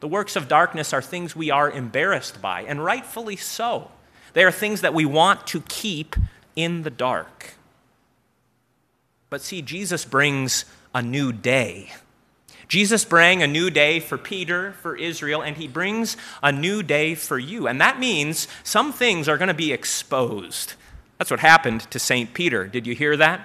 The 0.00 0.08
works 0.08 0.34
of 0.34 0.48
darkness 0.48 0.92
are 0.92 1.02
things 1.02 1.36
we 1.36 1.50
are 1.50 1.70
embarrassed 1.70 2.40
by, 2.40 2.62
and 2.62 2.84
rightfully 2.84 3.36
so. 3.36 3.90
They 4.32 4.44
are 4.44 4.50
things 4.50 4.80
that 4.80 4.94
we 4.94 5.04
want 5.04 5.46
to 5.48 5.60
keep 5.62 6.16
in 6.56 6.82
the 6.82 6.90
dark. 6.90 7.54
But 9.28 9.42
see, 9.42 9.62
Jesus 9.62 10.04
brings 10.04 10.64
a 10.94 11.02
new 11.02 11.32
day. 11.32 11.92
Jesus 12.66 13.04
bring 13.04 13.42
a 13.42 13.48
new 13.48 13.68
day 13.68 13.98
for 13.98 14.16
Peter, 14.16 14.72
for 14.80 14.96
Israel, 14.96 15.42
and 15.42 15.56
he 15.56 15.66
brings 15.66 16.16
a 16.42 16.52
new 16.52 16.82
day 16.82 17.14
for 17.14 17.38
you. 17.38 17.66
And 17.66 17.80
that 17.80 17.98
means 17.98 18.46
some 18.62 18.92
things 18.92 19.28
are 19.28 19.36
going 19.36 19.48
to 19.48 19.54
be 19.54 19.72
exposed. 19.72 20.74
That's 21.18 21.30
what 21.30 21.40
happened 21.40 21.82
to 21.90 21.98
St. 21.98 22.32
Peter. 22.32 22.66
Did 22.66 22.86
you 22.86 22.94
hear 22.94 23.16
that? 23.16 23.44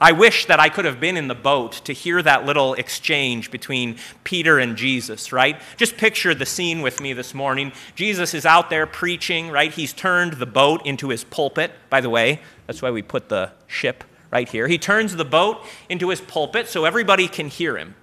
I 0.00 0.12
wish 0.12 0.46
that 0.46 0.60
I 0.60 0.68
could 0.68 0.84
have 0.84 1.00
been 1.00 1.16
in 1.16 1.28
the 1.28 1.34
boat 1.34 1.72
to 1.84 1.92
hear 1.92 2.22
that 2.22 2.44
little 2.44 2.74
exchange 2.74 3.50
between 3.50 3.96
Peter 4.24 4.58
and 4.58 4.76
Jesus, 4.76 5.32
right? 5.32 5.60
Just 5.76 5.96
picture 5.96 6.34
the 6.34 6.46
scene 6.46 6.82
with 6.82 7.00
me 7.00 7.12
this 7.12 7.32
morning. 7.34 7.72
Jesus 7.94 8.34
is 8.34 8.44
out 8.44 8.68
there 8.70 8.86
preaching, 8.86 9.50
right? 9.50 9.72
He's 9.72 9.92
turned 9.92 10.34
the 10.34 10.46
boat 10.46 10.84
into 10.84 11.08
his 11.08 11.24
pulpit, 11.24 11.72
by 11.88 12.00
the 12.00 12.10
way. 12.10 12.40
That's 12.66 12.82
why 12.82 12.90
we 12.90 13.02
put 13.02 13.28
the 13.28 13.52
ship 13.66 14.04
right 14.30 14.48
here. 14.48 14.68
He 14.68 14.78
turns 14.78 15.16
the 15.16 15.24
boat 15.24 15.64
into 15.88 16.10
his 16.10 16.20
pulpit 16.20 16.68
so 16.68 16.84
everybody 16.84 17.28
can 17.28 17.48
hear 17.48 17.76
him. 17.76 17.94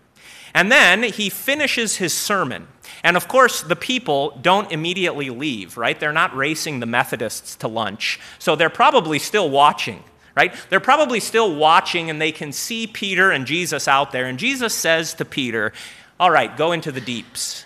And 0.53 0.71
then 0.71 1.03
he 1.03 1.29
finishes 1.29 1.97
his 1.97 2.13
sermon. 2.13 2.67
And 3.03 3.17
of 3.17 3.27
course, 3.27 3.61
the 3.61 3.75
people 3.75 4.39
don't 4.41 4.71
immediately 4.71 5.29
leave, 5.29 5.77
right? 5.77 5.99
They're 5.99 6.13
not 6.13 6.35
racing 6.35 6.79
the 6.79 6.85
Methodists 6.85 7.55
to 7.57 7.67
lunch. 7.67 8.19
So 8.39 8.55
they're 8.55 8.69
probably 8.69 9.19
still 9.19 9.49
watching 9.49 10.03
right? 10.35 10.53
They're 10.69 10.79
probably 10.79 11.19
still 11.19 11.55
watching 11.55 12.09
and 12.09 12.21
they 12.21 12.31
can 12.31 12.51
see 12.51 12.87
Peter 12.87 13.31
and 13.31 13.45
Jesus 13.45 13.87
out 13.87 14.11
there. 14.11 14.25
And 14.25 14.39
Jesus 14.39 14.73
says 14.73 15.13
to 15.15 15.25
Peter, 15.25 15.73
All 16.19 16.31
right, 16.31 16.55
go 16.55 16.71
into 16.71 16.91
the 16.91 17.01
deeps. 17.01 17.65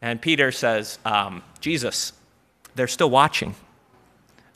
And 0.00 0.20
Peter 0.20 0.52
says, 0.52 0.98
um, 1.04 1.42
Jesus, 1.60 2.12
they're 2.74 2.86
still 2.86 3.10
watching. 3.10 3.54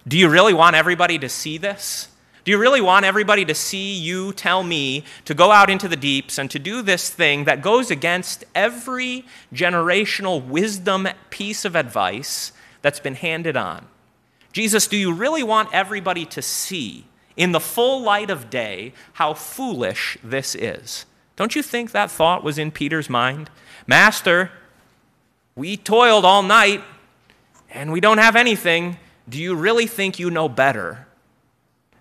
Do 0.06 0.16
you 0.16 0.28
really 0.28 0.54
want 0.54 0.76
everybody 0.76 1.18
to 1.18 1.28
see 1.28 1.59
this? 1.59 2.09
Do 2.44 2.50
you 2.50 2.59
really 2.59 2.80
want 2.80 3.04
everybody 3.04 3.44
to 3.44 3.54
see 3.54 3.94
you 3.94 4.32
tell 4.32 4.64
me 4.64 5.04
to 5.26 5.35
go 5.35 5.52
out 5.52 5.71
into 5.71 5.87
the 5.87 5.97
deeps 5.97 6.38
and 6.38 6.50
to 6.50 6.59
do 6.59 6.82
this 6.82 7.09
thing 7.09 7.44
that 7.44 7.62
goes 7.62 7.90
against 7.90 8.44
every 8.52 9.25
generational 9.54 10.44
wisdom 10.44 11.09
piece 11.30 11.64
of 11.64 11.76
advice 11.76 12.52
that's 12.80 12.99
been 12.99 13.14
handed 13.14 13.56
on? 13.56 13.87
Jesus, 14.52 14.88
do 14.88 14.97
you 14.97 15.12
really 15.12 15.44
want 15.44 15.68
everybody 15.73 16.25
to 16.26 16.42
see 16.42 17.04
in 17.42 17.50
the 17.50 17.58
full 17.58 18.00
light 18.00 18.30
of 18.30 18.50
day 18.50 18.92
how 19.14 19.34
foolish 19.34 20.16
this 20.22 20.54
is. 20.54 21.06
Don't 21.34 21.56
you 21.56 21.62
think 21.62 21.90
that 21.90 22.08
thought 22.08 22.44
was 22.44 22.56
in 22.56 22.70
Peter's 22.70 23.11
mind? 23.11 23.50
Master, 23.84 24.52
we 25.56 25.76
toiled 25.76 26.25
all 26.25 26.44
night 26.44 26.84
and 27.68 27.90
we 27.90 27.99
don't 28.00 28.18
have 28.18 28.37
anything. 28.37 28.96
Do 29.28 29.42
you 29.42 29.56
really 29.56 29.88
think 29.88 30.20
you 30.20 30.30
know 30.30 30.49
better? 30.49 31.08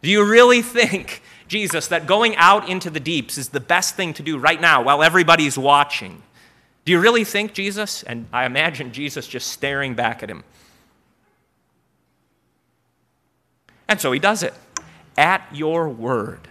Do 0.04 0.12
you 0.12 0.24
really 0.24 0.62
think, 0.78 1.24
Jesus, 1.48 1.88
that 1.88 2.06
going 2.06 2.36
out 2.36 2.70
into 2.70 2.92
the 2.92 3.00
deeps 3.00 3.40
is 3.40 3.50
the 3.50 3.60
best 3.60 3.96
thing 3.96 4.14
to 4.14 4.22
do 4.22 4.38
right 4.38 4.62
now 4.62 4.84
while 4.84 5.02
everybody's 5.02 5.58
watching? 5.58 6.22
Do 6.86 6.92
you 6.92 7.00
really 7.00 7.24
think, 7.24 7.54
Jesus? 7.54 8.04
And 8.04 8.28
I 8.32 8.46
imagine 8.46 8.92
Jesus 8.92 9.28
just 9.28 9.48
staring 9.48 9.96
back 9.96 10.22
at 10.22 10.30
him. 10.30 10.44
And 13.88 14.00
so 14.00 14.12
he 14.12 14.20
does 14.20 14.44
it 14.44 14.54
at 15.18 15.48
your 15.54 15.90
word. 15.90 16.48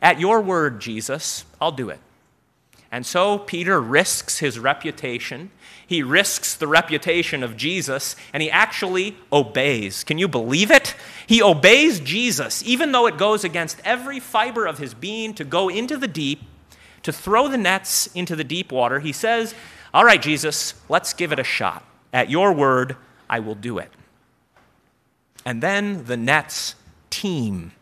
At 0.00 0.20
your 0.20 0.40
word, 0.40 0.80
Jesus, 0.80 1.44
I'll 1.60 1.72
do 1.72 1.90
it. 1.90 1.98
And 2.90 3.04
so 3.04 3.38
Peter 3.38 3.80
risks 3.80 4.38
his 4.38 4.58
reputation. 4.58 5.50
He 5.86 6.02
risks 6.02 6.54
the 6.54 6.66
reputation 6.66 7.42
of 7.42 7.56
Jesus, 7.56 8.16
and 8.32 8.42
he 8.42 8.50
actually 8.50 9.16
obeys. 9.30 10.04
Can 10.04 10.16
you 10.16 10.28
believe 10.28 10.70
it? 10.70 10.94
He 11.26 11.42
obeys 11.42 12.00
Jesus, 12.00 12.62
even 12.64 12.92
though 12.92 13.06
it 13.06 13.18
goes 13.18 13.44
against 13.44 13.80
every 13.84 14.20
fiber 14.20 14.66
of 14.66 14.78
his 14.78 14.94
being 14.94 15.34
to 15.34 15.44
go 15.44 15.68
into 15.68 15.96
the 15.98 16.08
deep, 16.08 16.40
to 17.02 17.12
throw 17.12 17.48
the 17.48 17.58
nets 17.58 18.06
into 18.14 18.34
the 18.34 18.44
deep 18.44 18.72
water. 18.72 19.00
He 19.00 19.12
says, 19.12 19.54
All 19.92 20.04
right, 20.04 20.20
Jesus, 20.20 20.74
let's 20.88 21.12
give 21.12 21.32
it 21.32 21.38
a 21.38 21.44
shot. 21.44 21.84
At 22.12 22.30
your 22.30 22.52
word, 22.52 22.96
I 23.28 23.40
will 23.40 23.54
do 23.54 23.78
it. 23.78 23.92
And 25.44 25.62
then 25.62 26.04
the 26.06 26.16
nets 26.16 26.74
teem. 27.20 27.72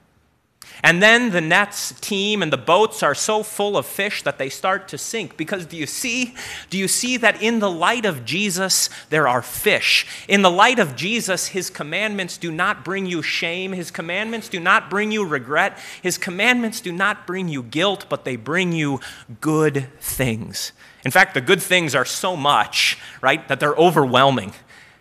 And 0.83 1.03
then 1.03 1.31
the 1.31 1.41
nets 1.41 1.95
teem 2.01 2.43
and 2.43 2.53
the 2.53 2.59
boats 2.59 3.03
are 3.03 3.15
so 3.15 3.43
full 3.43 3.77
of 3.77 3.87
fish 3.87 4.23
that 4.25 4.39
they 4.39 4.49
start 4.49 4.89
to 4.89 4.99
sink. 4.99 5.37
Because 5.37 5.65
do 5.65 5.77
you 5.77 5.87
see? 5.87 6.35
Do 6.69 6.77
you 6.77 6.87
see 6.87 7.17
that 7.17 7.43
in 7.43 7.61
the 7.61 7.71
light 7.71 8.05
of 8.05 8.25
Jesus, 8.25 8.91
there 9.09 9.27
are 9.27 9.43
fish? 9.43 10.07
In 10.29 10.43
the 10.43 10.51
light 10.51 10.79
of 10.79 10.95
Jesus, 10.95 11.49
his 11.49 11.71
commandments 11.71 12.37
do 12.37 12.53
not 12.53 12.85
bring 12.85 13.07
you 13.07 13.23
shame. 13.23 13.73
His 13.73 13.91
commandments 13.91 14.49
do 14.49 14.61
not 14.61 14.91
bring 14.91 15.13
you 15.13 15.25
regret. 15.25 15.79
His 16.03 16.19
commandments 16.19 16.81
do 16.81 16.93
not 16.93 17.27
bring 17.27 17.49
you 17.49 17.63
guilt, 17.63 18.07
but 18.09 18.25
they 18.25 18.37
bring 18.37 18.73
you 18.73 19.01
good 19.41 19.89
things. 20.01 20.73
In 21.05 21.11
fact, 21.11 21.35
the 21.35 21.41
good 21.41 21.63
things 21.63 21.95
are 21.95 22.05
so 22.05 22.37
much, 22.37 22.99
right, 23.23 23.47
that 23.49 23.61
they're 23.61 23.75
overwhelming. 23.77 24.53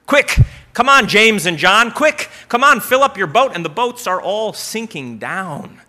Quick, 0.08 0.38
come 0.74 0.88
on, 0.88 1.08
James 1.08 1.46
and 1.46 1.58
John, 1.58 1.92
quick, 1.92 2.30
come 2.48 2.64
on, 2.64 2.80
fill 2.80 3.04
up 3.04 3.18
your 3.18 3.28
boat. 3.28 3.52
And 3.56 3.66
the 3.66 3.70
boats 3.70 4.08
are 4.08 4.22
all 4.22 4.54
sinking 4.54 5.18
down. 5.18 5.82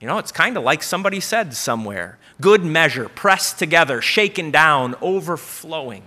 You 0.00 0.06
know, 0.06 0.18
it's 0.18 0.30
kind 0.30 0.56
of 0.56 0.62
like 0.62 0.82
somebody 0.82 1.20
said 1.20 1.54
somewhere 1.54 2.18
good 2.40 2.64
measure, 2.64 3.08
pressed 3.08 3.58
together, 3.58 4.00
shaken 4.00 4.52
down, 4.52 4.94
overflowing. 5.00 6.04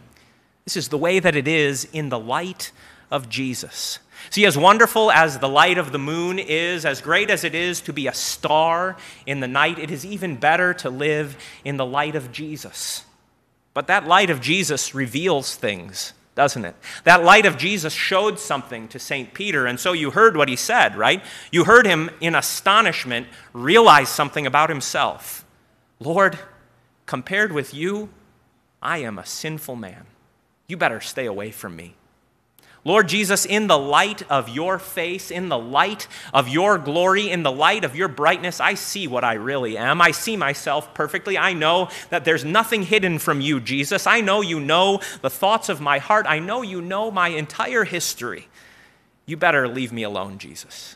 This 0.63 0.77
is 0.77 0.88
the 0.88 0.98
way 0.98 1.20
that 1.20 1.36
it 1.36 1.48
is 1.48 1.86
in 1.91 2.08
the 2.08 2.20
light 2.20 2.72
of 3.10 3.27
Jesus. 3.27 4.00
See, 4.29 4.46
as 4.46 4.58
wonderful 4.58 5.12
as 5.12 5.39
the 5.39 5.50
light 5.50 5.77
of 5.77 5.91
the 5.91 6.00
moon 6.00 6.39
is, 6.39 6.86
as 6.86 7.01
great 7.01 7.29
as 7.29 7.43
it 7.43 7.53
is 7.53 7.81
to 7.81 7.91
be 7.91 8.08
a 8.08 8.13
star 8.13 8.96
in 9.25 9.41
the 9.41 9.48
night, 9.48 9.79
it 9.79 9.91
is 9.91 10.05
even 10.05 10.38
better 10.38 10.74
to 10.75 10.89
live 10.89 11.36
in 11.65 11.75
the 11.77 11.86
light 11.86 12.15
of 12.15 12.31
Jesus. 12.31 13.03
But 13.74 13.88
that 13.88 14.08
light 14.08 14.29
of 14.29 14.39
Jesus 14.39 14.93
reveals 14.96 15.55
things 15.55 16.13
doesn't 16.35 16.65
it? 16.65 16.75
That 17.03 17.23
light 17.23 17.45
of 17.45 17.57
Jesus 17.57 17.93
showed 17.93 18.39
something 18.39 18.88
to 18.89 19.00
St. 19.00 19.33
Peter, 19.33 19.65
and 19.65 19.79
so 19.79 19.93
you 19.93 20.11
heard 20.11 20.38
what 20.38 20.50
he 20.50 20.55
said, 20.55 20.95
right? 20.95 21.21
You 21.51 21.65
heard 21.65 21.85
him 21.85 22.09
in 22.21 22.35
astonishment 22.35 23.27
realize 23.53 24.09
something 24.09 24.47
about 24.47 24.69
himself. 24.69 25.45
Lord, 26.00 26.39
compared 27.05 27.51
with 27.51 27.73
you, 27.73 28.09
I 28.81 29.00
am 29.00 29.19
a 29.19 29.25
sinful 29.25 29.75
man. 29.75 30.05
You 30.67 30.77
better 30.77 31.01
stay 31.01 31.25
away 31.25 31.51
from 31.51 31.75
me. 31.75 31.95
Lord 32.83 33.07
Jesus, 33.07 33.45
in 33.45 33.67
the 33.67 33.77
light 33.77 34.23
of 34.29 34.50
your 34.50 34.79
face, 34.79 35.29
in 35.29 35.50
the 35.50 35.57
light 35.57 36.07
of 36.33 36.50
your 36.50 36.79
glory, 36.79 37.29
in 37.29 37.43
the 37.43 37.51
light 37.51 37.83
of 37.83 37.95
your 37.95 38.07
brightness, 38.07 38.59
I 38.59 38.73
see 38.73 39.07
what 39.07 39.23
I 39.23 39.33
really 39.33 39.77
am. 39.77 40.01
I 40.01 40.09
see 40.09 40.35
myself 40.35 40.91
perfectly. 40.95 41.38
I 41.38 41.53
know 41.53 41.89
that 42.09 42.25
there's 42.25 42.43
nothing 42.43 42.81
hidden 42.81 43.19
from 43.19 43.39
you, 43.39 43.59
Jesus. 43.59 44.07
I 44.07 44.21
know 44.21 44.41
you 44.41 44.59
know 44.59 45.00
the 45.21 45.29
thoughts 45.29 45.69
of 45.69 45.79
my 45.79 46.00
heart. 46.00 46.25
I 46.27 46.39
know 46.39 46.63
you 46.63 46.81
know 46.81 47.11
my 47.11 47.27
entire 47.27 47.83
history. 47.83 48.47
You 49.27 49.38
better 49.38 49.67
leave 49.67 49.91
me 49.91 50.01
alone, 50.01 50.39
Jesus. 50.39 50.95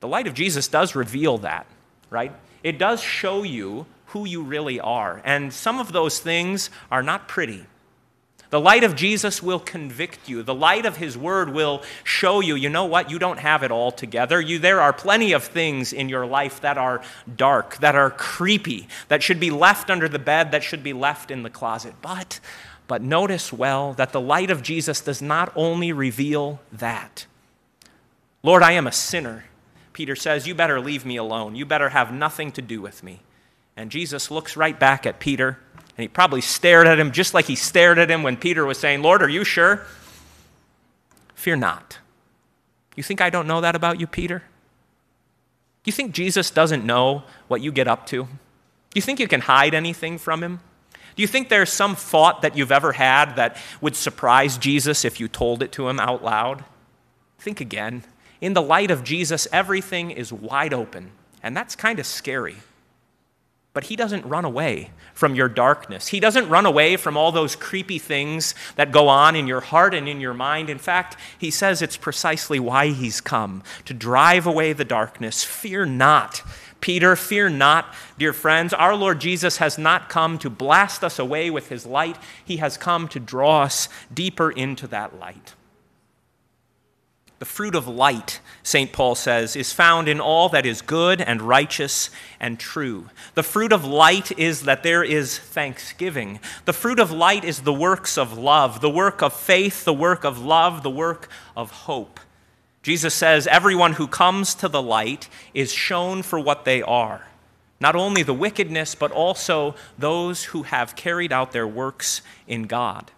The 0.00 0.08
light 0.08 0.26
of 0.26 0.34
Jesus 0.34 0.66
does 0.66 0.96
reveal 0.96 1.38
that, 1.38 1.66
right? 2.10 2.32
It 2.64 2.78
does 2.78 3.00
show 3.00 3.44
you 3.44 3.86
who 4.06 4.26
you 4.26 4.42
really 4.42 4.80
are. 4.80 5.22
And 5.24 5.52
some 5.52 5.78
of 5.78 5.92
those 5.92 6.18
things 6.18 6.68
are 6.90 7.02
not 7.02 7.28
pretty. 7.28 7.66
The 8.50 8.60
light 8.60 8.84
of 8.84 8.94
Jesus 8.94 9.42
will 9.42 9.58
convict 9.58 10.28
you. 10.28 10.42
The 10.42 10.54
light 10.54 10.86
of 10.86 10.96
his 10.96 11.18
word 11.18 11.52
will 11.52 11.82
show 12.04 12.40
you, 12.40 12.54
you 12.54 12.68
know 12.68 12.84
what, 12.84 13.10
you 13.10 13.18
don't 13.18 13.38
have 13.38 13.62
it 13.62 13.72
all 13.72 13.90
together. 13.90 14.40
You, 14.40 14.58
there 14.58 14.80
are 14.80 14.92
plenty 14.92 15.32
of 15.32 15.44
things 15.44 15.92
in 15.92 16.08
your 16.08 16.26
life 16.26 16.60
that 16.60 16.78
are 16.78 17.02
dark, 17.36 17.78
that 17.78 17.96
are 17.96 18.10
creepy, 18.10 18.86
that 19.08 19.22
should 19.22 19.40
be 19.40 19.50
left 19.50 19.90
under 19.90 20.08
the 20.08 20.20
bed, 20.20 20.52
that 20.52 20.62
should 20.62 20.84
be 20.84 20.92
left 20.92 21.30
in 21.30 21.42
the 21.42 21.50
closet. 21.50 21.94
But, 22.00 22.38
but 22.86 23.02
notice 23.02 23.52
well 23.52 23.94
that 23.94 24.12
the 24.12 24.20
light 24.20 24.50
of 24.50 24.62
Jesus 24.62 25.00
does 25.00 25.20
not 25.20 25.52
only 25.56 25.92
reveal 25.92 26.60
that. 26.72 27.26
Lord, 28.44 28.62
I 28.62 28.72
am 28.72 28.86
a 28.86 28.92
sinner. 28.92 29.46
Peter 29.92 30.14
says, 30.14 30.46
You 30.46 30.54
better 30.54 30.78
leave 30.78 31.04
me 31.04 31.16
alone. 31.16 31.56
You 31.56 31.66
better 31.66 31.88
have 31.88 32.12
nothing 32.12 32.52
to 32.52 32.62
do 32.62 32.80
with 32.80 33.02
me. 33.02 33.22
And 33.76 33.90
Jesus 33.90 34.30
looks 34.30 34.56
right 34.56 34.78
back 34.78 35.04
at 35.04 35.18
Peter, 35.18 35.58
and 35.96 36.02
he 36.02 36.08
probably 36.08 36.40
stared 36.40 36.86
at 36.86 36.98
him 36.98 37.10
just 37.12 37.32
like 37.32 37.46
he 37.46 37.56
stared 37.56 37.98
at 37.98 38.10
him 38.10 38.22
when 38.22 38.36
Peter 38.36 38.66
was 38.66 38.78
saying, 38.78 39.02
Lord, 39.02 39.22
are 39.22 39.28
you 39.28 39.44
sure? 39.44 39.86
Fear 41.34 41.56
not. 41.56 41.98
You 42.96 43.02
think 43.02 43.20
I 43.20 43.30
don't 43.30 43.46
know 43.46 43.60
that 43.60 43.74
about 43.74 43.98
you, 43.98 44.06
Peter? 44.06 44.42
You 45.84 45.92
think 45.92 46.12
Jesus 46.12 46.50
doesn't 46.50 46.84
know 46.84 47.22
what 47.48 47.62
you 47.62 47.72
get 47.72 47.88
up 47.88 48.06
to? 48.06 48.24
Do 48.24 48.28
you 48.94 49.02
think 49.02 49.20
you 49.20 49.28
can 49.28 49.42
hide 49.42 49.72
anything 49.72 50.18
from 50.18 50.42
him? 50.42 50.60
Do 51.14 51.22
you 51.22 51.26
think 51.26 51.48
there's 51.48 51.72
some 51.72 51.96
thought 51.96 52.42
that 52.42 52.56
you've 52.56 52.72
ever 52.72 52.92
had 52.92 53.36
that 53.36 53.56
would 53.80 53.96
surprise 53.96 54.58
Jesus 54.58 55.04
if 55.04 55.18
you 55.18 55.28
told 55.28 55.62
it 55.62 55.72
to 55.72 55.88
him 55.88 55.98
out 55.98 56.22
loud? 56.22 56.64
Think 57.38 57.60
again. 57.60 58.04
In 58.40 58.52
the 58.52 58.62
light 58.62 58.90
of 58.90 59.02
Jesus, 59.02 59.48
everything 59.50 60.10
is 60.10 60.30
wide 60.30 60.74
open, 60.74 61.12
and 61.42 61.56
that's 61.56 61.74
kind 61.74 61.98
of 61.98 62.04
scary. 62.04 62.56
But 63.76 63.84
he 63.84 63.96
doesn't 63.96 64.24
run 64.24 64.46
away 64.46 64.88
from 65.12 65.34
your 65.34 65.50
darkness. 65.50 66.08
He 66.08 66.18
doesn't 66.18 66.48
run 66.48 66.64
away 66.64 66.96
from 66.96 67.14
all 67.14 67.30
those 67.30 67.54
creepy 67.54 67.98
things 67.98 68.54
that 68.76 68.90
go 68.90 69.06
on 69.08 69.36
in 69.36 69.46
your 69.46 69.60
heart 69.60 69.92
and 69.92 70.08
in 70.08 70.18
your 70.18 70.32
mind. 70.32 70.70
In 70.70 70.78
fact, 70.78 71.18
he 71.36 71.50
says 71.50 71.82
it's 71.82 71.98
precisely 71.98 72.58
why 72.58 72.86
he's 72.86 73.20
come 73.20 73.62
to 73.84 73.92
drive 73.92 74.46
away 74.46 74.72
the 74.72 74.86
darkness. 74.86 75.44
Fear 75.44 75.84
not. 75.84 76.40
Peter, 76.80 77.16
fear 77.16 77.50
not, 77.50 77.92
dear 78.16 78.32
friends. 78.32 78.72
Our 78.72 78.96
Lord 78.96 79.20
Jesus 79.20 79.58
has 79.58 79.76
not 79.76 80.08
come 80.08 80.38
to 80.38 80.48
blast 80.48 81.04
us 81.04 81.18
away 81.18 81.50
with 81.50 81.68
his 81.68 81.84
light, 81.84 82.16
he 82.42 82.56
has 82.56 82.78
come 82.78 83.08
to 83.08 83.20
draw 83.20 83.64
us 83.64 83.90
deeper 84.10 84.50
into 84.50 84.86
that 84.86 85.18
light. 85.18 85.52
The 87.38 87.44
fruit 87.44 87.74
of 87.74 87.86
light, 87.86 88.40
St. 88.62 88.92
Paul 88.92 89.14
says, 89.14 89.56
is 89.56 89.72
found 89.72 90.08
in 90.08 90.20
all 90.20 90.48
that 90.48 90.64
is 90.64 90.80
good 90.80 91.20
and 91.20 91.42
righteous 91.42 92.08
and 92.40 92.58
true. 92.58 93.10
The 93.34 93.42
fruit 93.42 93.72
of 93.72 93.84
light 93.84 94.38
is 94.38 94.62
that 94.62 94.82
there 94.82 95.04
is 95.04 95.38
thanksgiving. 95.38 96.40
The 96.64 96.72
fruit 96.72 96.98
of 96.98 97.10
light 97.10 97.44
is 97.44 97.60
the 97.60 97.74
works 97.74 98.16
of 98.16 98.38
love, 98.38 98.80
the 98.80 98.88
work 98.88 99.22
of 99.22 99.34
faith, 99.34 99.84
the 99.84 99.92
work 99.92 100.24
of 100.24 100.38
love, 100.38 100.82
the 100.82 100.90
work 100.90 101.28
of 101.54 101.70
hope. 101.70 102.20
Jesus 102.82 103.12
says, 103.12 103.46
Everyone 103.46 103.94
who 103.94 104.06
comes 104.06 104.54
to 104.54 104.68
the 104.68 104.80
light 104.80 105.28
is 105.52 105.72
shown 105.72 106.22
for 106.22 106.40
what 106.40 106.64
they 106.64 106.80
are. 106.80 107.26
Not 107.80 107.96
only 107.96 108.22
the 108.22 108.32
wickedness, 108.32 108.94
but 108.94 109.12
also 109.12 109.74
those 109.98 110.44
who 110.44 110.62
have 110.62 110.96
carried 110.96 111.32
out 111.32 111.52
their 111.52 111.68
works 111.68 112.22
in 112.46 112.62
God. 112.62 113.10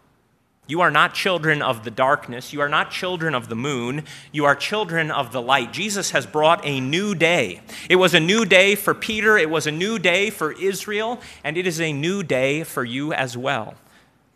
You 0.68 0.82
are 0.82 0.90
not 0.90 1.14
children 1.14 1.62
of 1.62 1.82
the 1.82 1.90
darkness. 1.90 2.52
You 2.52 2.60
are 2.60 2.68
not 2.68 2.90
children 2.90 3.34
of 3.34 3.48
the 3.48 3.56
moon. 3.56 4.04
You 4.32 4.44
are 4.44 4.54
children 4.54 5.10
of 5.10 5.32
the 5.32 5.40
light. 5.40 5.72
Jesus 5.72 6.10
has 6.10 6.26
brought 6.26 6.60
a 6.62 6.78
new 6.78 7.14
day. 7.14 7.62
It 7.88 7.96
was 7.96 8.12
a 8.12 8.20
new 8.20 8.44
day 8.44 8.74
for 8.74 8.94
Peter, 8.94 9.38
it 9.38 9.48
was 9.48 9.66
a 9.66 9.72
new 9.72 9.98
day 9.98 10.28
for 10.28 10.52
Israel, 10.52 11.20
and 11.42 11.56
it 11.56 11.66
is 11.66 11.80
a 11.80 11.92
new 11.92 12.22
day 12.22 12.64
for 12.64 12.84
you 12.84 13.14
as 13.14 13.34
well. 13.34 13.76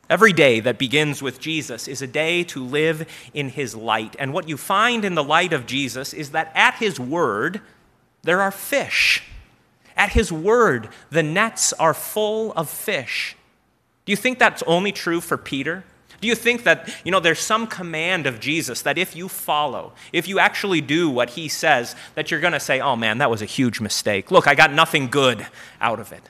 Every 0.09 0.33
day 0.33 0.59
that 0.61 0.79
begins 0.79 1.23
with 1.23 1.39
Jesus 1.39 1.87
is 1.87 2.01
a 2.01 2.07
day 2.07 2.45
to 2.45 2.65
live 2.65 3.07
in 3.35 3.51
his 3.51 3.75
light. 3.75 4.17
And 4.19 4.33
what 4.33 4.49
you 4.49 4.57
find 4.57 5.05
in 5.05 5.15
the 5.15 5.23
light 5.23 5.53
of 5.53 5.67
Jesus 5.67 6.15
is 6.15 6.31
that 6.31 6.51
at 6.55 6.77
his 6.77 6.99
word, 6.99 7.61
there 8.23 8.41
are 8.41 8.51
fish. 8.51 9.23
At 9.99 10.13
his 10.13 10.33
word, 10.33 10.89
the 11.11 11.23
nets 11.23 11.75
are 11.75 11.95
full 11.95 12.53
of 12.53 12.71
fish. 12.71 13.37
Do 14.07 14.13
you 14.13 14.17
think 14.17 14.39
that's 14.39 14.63
only 14.63 14.93
true 14.93 15.21
for 15.21 15.37
Peter? 15.37 15.85
Do 16.23 16.29
you 16.29 16.37
think 16.37 16.63
that, 16.63 16.89
you 17.05 17.11
know, 17.11 17.19
there's 17.19 17.41
some 17.41 17.67
command 17.67 18.29
of 18.29 18.39
Jesus 18.39 18.83
that 18.83 18.97
if 18.97 19.17
you 19.17 19.29
follow, 19.29 19.93
if 20.13 20.29
you 20.29 20.39
actually 20.39 20.81
do 20.81 21.11
what 21.11 21.31
he 21.31 21.49
says, 21.49 21.97
that 22.15 22.31
you're 22.31 22.39
going 22.39 22.53
to 22.53 22.61
say, 22.61 22.81
oh 22.81 22.95
man, 22.95 23.19
that 23.19 23.29
was 23.29 23.43
a 23.43 23.47
huge 23.47 23.81
mistake. 23.81 24.31
Look, 24.31 24.47
I 24.47 24.55
got 24.55 24.73
nothing 24.73 25.09
good 25.09 25.45
out 25.81 25.99
of 25.99 26.13
it. 26.13 26.23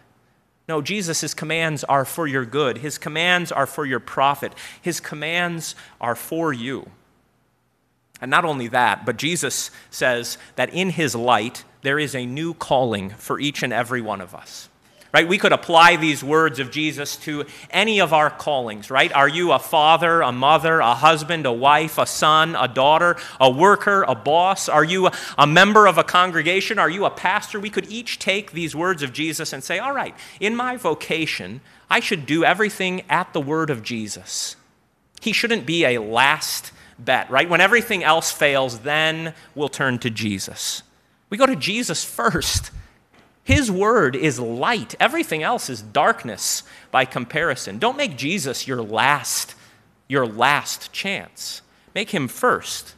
No, 0.66 0.80
Jesus' 0.80 1.34
commands 1.34 1.84
are 1.84 2.06
for 2.06 2.26
your 2.26 2.46
good. 2.46 2.78
His 2.78 2.96
commands 2.96 3.52
are 3.52 3.66
for 3.66 3.84
your 3.84 4.00
profit. 4.00 4.54
His 4.80 4.98
commands 4.98 5.74
are 6.00 6.14
for 6.14 6.54
you. 6.54 6.88
And 8.22 8.30
not 8.30 8.46
only 8.46 8.68
that, 8.68 9.04
but 9.04 9.18
Jesus 9.18 9.70
says 9.90 10.38
that 10.56 10.72
in 10.72 10.88
his 10.88 11.14
light, 11.14 11.64
there 11.82 11.98
is 11.98 12.14
a 12.14 12.24
new 12.24 12.54
calling 12.54 13.10
for 13.10 13.38
each 13.38 13.62
and 13.62 13.74
every 13.74 14.00
one 14.00 14.22
of 14.22 14.34
us 14.34 14.70
right? 15.12 15.28
We 15.28 15.36
could 15.36 15.52
apply 15.52 15.96
these 15.96 16.24
words 16.24 16.58
of 16.58 16.70
Jesus 16.70 17.16
to 17.18 17.44
any 17.70 18.00
of 18.00 18.14
our 18.14 18.30
callings, 18.30 18.90
right? 18.90 19.12
Are 19.12 19.28
you 19.28 19.52
a 19.52 19.58
father, 19.58 20.22
a 20.22 20.32
mother, 20.32 20.80
a 20.80 20.94
husband, 20.94 21.44
a 21.44 21.52
wife, 21.52 21.98
a 21.98 22.06
son, 22.06 22.56
a 22.56 22.66
daughter, 22.66 23.16
a 23.38 23.50
worker, 23.50 24.04
a 24.08 24.14
boss? 24.14 24.70
Are 24.70 24.84
you 24.84 25.10
a 25.36 25.46
member 25.46 25.86
of 25.86 25.98
a 25.98 26.04
congregation? 26.04 26.78
Are 26.78 26.88
you 26.88 27.04
a 27.04 27.10
pastor? 27.10 27.60
We 27.60 27.68
could 27.68 27.90
each 27.90 28.18
take 28.18 28.52
these 28.52 28.74
words 28.74 29.02
of 29.02 29.12
Jesus 29.12 29.52
and 29.52 29.62
say, 29.62 29.78
all 29.78 29.92
right, 29.92 30.14
in 30.40 30.56
my 30.56 30.76
vocation, 30.76 31.60
I 31.90 32.00
should 32.00 32.24
do 32.24 32.42
everything 32.42 33.02
at 33.10 33.34
the 33.34 33.40
word 33.40 33.68
of 33.68 33.82
Jesus. 33.82 34.56
He 35.20 35.32
shouldn't 35.32 35.66
be 35.66 35.84
a 35.84 35.98
last 35.98 36.72
bet, 36.98 37.30
right? 37.30 37.48
When 37.48 37.60
everything 37.60 38.02
else 38.02 38.32
fails, 38.32 38.80
then 38.80 39.34
we'll 39.54 39.68
turn 39.68 39.98
to 39.98 40.10
Jesus. 40.10 40.82
We 41.28 41.36
go 41.36 41.46
to 41.46 41.56
Jesus 41.56 42.02
first. 42.02 42.70
His 43.44 43.70
word 43.70 44.14
is 44.14 44.38
light. 44.38 44.94
Everything 45.00 45.42
else 45.42 45.68
is 45.68 45.82
darkness 45.82 46.62
by 46.90 47.04
comparison. 47.04 47.78
Don't 47.78 47.96
make 47.96 48.16
Jesus 48.16 48.68
your 48.68 48.82
last 48.82 49.54
your 50.08 50.26
last 50.26 50.92
chance. 50.92 51.62
Make 51.94 52.10
him 52.10 52.28
first. 52.28 52.94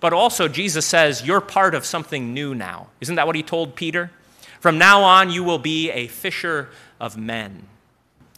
But 0.00 0.12
also 0.12 0.48
Jesus 0.48 0.84
says 0.84 1.24
you're 1.24 1.40
part 1.40 1.74
of 1.74 1.86
something 1.86 2.34
new 2.34 2.54
now. 2.54 2.88
Isn't 3.00 3.14
that 3.14 3.26
what 3.26 3.36
he 3.36 3.42
told 3.42 3.76
Peter? 3.76 4.10
From 4.60 4.76
now 4.76 5.02
on 5.02 5.30
you 5.30 5.44
will 5.44 5.60
be 5.60 5.90
a 5.90 6.08
fisher 6.08 6.68
of 7.00 7.16
men. 7.16 7.68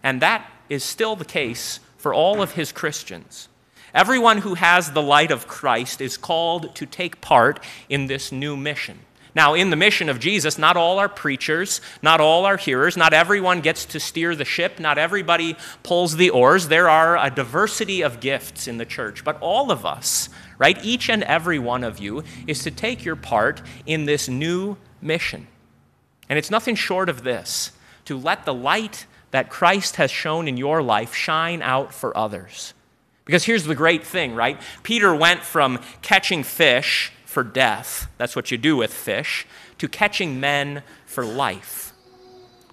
And 0.03 0.21
that 0.21 0.49
is 0.69 0.85
still 0.85 1.17
the 1.17 1.25
case 1.25 1.81
for 1.97 2.13
all 2.13 2.43
of 2.43 2.53
his 2.53 2.71
Christians. 2.71 3.49
Everyone 3.95 4.39
who 4.39 4.55
has 4.55 4.93
the 4.93 5.03
light 5.03 5.31
of 5.31 5.49
Christ 5.49 6.01
is 6.01 6.17
called 6.17 6.75
to 6.77 6.87
take 6.87 7.21
part 7.21 7.65
in 7.89 8.07
this 8.07 8.31
new 8.31 8.57
mission. 8.57 9.01
Now, 9.35 9.55
in 9.55 9.71
the 9.71 9.77
mission 9.77 10.09
of 10.09 10.19
Jesus, 10.19 10.59
not 10.59 10.77
all 10.77 10.99
are 10.99 11.09
preachers, 11.09 11.81
not 12.03 12.21
all 12.21 12.45
are 12.45 12.57
hearers, 12.57 12.97
not 12.97 13.13
everyone 13.13 13.61
gets 13.61 13.85
to 13.87 14.01
steer 14.01 14.35
the 14.35 14.45
ship, 14.45 14.81
not 14.81 14.99
everybody 14.99 15.57
pulls 15.83 16.17
the 16.17 16.31
oars. 16.31 16.69
There 16.69 16.89
are 16.89 17.17
a 17.17 17.31
diversity 17.31 18.03
of 18.03 18.21
gifts 18.21 18.67
in 18.67 18.79
the 18.79 18.87
church, 18.87 19.25
but 19.25 19.39
all 19.41 19.71
of 19.71 19.85
us, 19.85 20.29
right, 20.59 20.83
each 20.85 21.09
and 21.09 21.23
every 21.23 21.59
one 21.59 21.85
of 21.85 21.99
you, 21.99 22.25
is 22.47 22.63
to 22.65 22.71
take 22.71 23.05
your 23.05 23.17
part 23.17 23.63
in 23.87 24.07
this 24.07 24.29
new 24.29 24.77
mission. 25.01 25.47
And 26.29 26.39
it's 26.39 26.51
nothing 26.51 26.75
short 26.75 27.09
of 27.09 27.23
this 27.23 27.73
to 28.07 28.19
let 28.19 28.45
the 28.45 28.55
light 28.55 29.07
that 29.31 29.51
Christ 29.51 29.97
has 29.97 30.11
shown 30.11 30.49
in 30.49 30.57
your 30.57 30.83
life 30.83 31.15
shine 31.15 31.63
out 31.63 31.93
for 31.93 32.17
others. 32.17 32.73
Because 33.25 33.45
here's 33.45 33.65
the 33.65 33.75
great 33.75 34.07
thing, 34.07 34.35
right? 34.35 34.59
Peter 34.83 35.15
went 35.15 35.43
from 35.43 35.81
catching 36.01 36.43
fish 36.43 37.13
for 37.29 37.45
death, 37.45 38.09
that's 38.17 38.35
what 38.35 38.51
you 38.51 38.57
do 38.57 38.75
with 38.75 38.91
fish, 38.91 39.47
to 39.77 39.87
catching 39.87 40.41
men 40.41 40.83
for 41.05 41.23
life. 41.27 41.93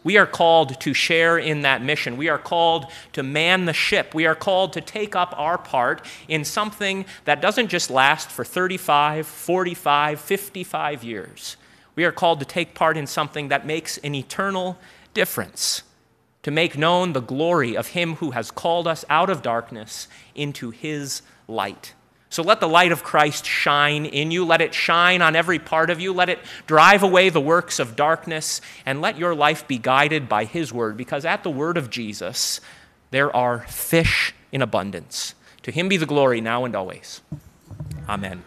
We 0.01 0.17
are 0.17 0.25
called 0.25 0.79
to 0.79 0.93
share 0.93 1.37
in 1.37 1.63
that 1.63 1.83
mission. 1.83 2.15
We 2.15 2.29
are 2.29 2.37
called 2.37 2.85
to 3.11 3.21
man 3.21 3.65
the 3.65 3.73
ship. 3.73 4.13
We 4.13 4.25
are 4.25 4.33
called 4.33 4.71
to 4.71 4.81
take 4.81 5.13
up 5.13 5.33
our 5.35 5.57
part 5.57 6.05
in 6.29 6.45
something 6.45 7.05
that 7.25 7.41
doesn't 7.41 7.67
just 7.67 7.89
last 7.89 8.31
for 8.31 8.45
35, 8.45 9.27
45, 9.27 10.21
55 10.21 11.03
years. 11.03 11.57
We 11.97 12.05
are 12.05 12.13
called 12.13 12.39
to 12.39 12.45
take 12.45 12.73
part 12.73 12.95
in 12.95 13.07
something 13.07 13.49
that 13.49 13.67
makes 13.67 13.97
an 13.97 14.15
eternal 14.15 14.77
difference, 15.13 15.83
to 16.43 16.51
make 16.51 16.77
known 16.77 17.11
the 17.11 17.19
glory 17.19 17.75
of 17.75 17.87
Him 17.87 18.15
who 18.15 18.31
has 18.31 18.51
called 18.51 18.87
us 18.87 19.03
out 19.09 19.29
of 19.29 19.41
darkness 19.41 20.07
into 20.33 20.69
His 20.69 21.23
light. 21.45 21.93
So 22.35 22.43
let 22.43 22.59
the 22.59 22.67
light 22.67 22.91
of 22.91 23.01
Christ 23.01 23.45
shine 23.45 24.05
in 24.05 24.29
you. 24.29 24.43
Let 24.43 24.59
it 24.59 24.73
shine 24.73 25.21
on 25.21 25.37
every 25.37 25.57
part 25.57 25.89
of 25.89 26.01
you. 26.01 26.11
Let 26.11 26.27
it 26.27 26.39
drive 26.67 27.01
away 27.01 27.29
the 27.29 27.39
works 27.39 27.79
of 27.79 27.95
darkness. 27.95 28.59
And 28.85 28.99
let 28.99 29.17
your 29.17 29.33
life 29.33 29.65
be 29.69 29.77
guided 29.77 30.27
by 30.27 30.43
His 30.43 30.73
word, 30.73 30.97
because 30.97 31.23
at 31.23 31.43
the 31.43 31.49
word 31.49 31.77
of 31.77 31.89
Jesus, 31.89 32.59
there 33.11 33.33
are 33.33 33.59
fish 33.59 34.33
in 34.51 34.61
abundance. 34.61 35.33
To 35.63 35.71
Him 35.71 35.87
be 35.87 35.95
the 35.95 36.05
glory 36.05 36.41
now 36.41 36.65
and 36.65 36.75
always. 36.75 37.21
Amen. 38.09 38.43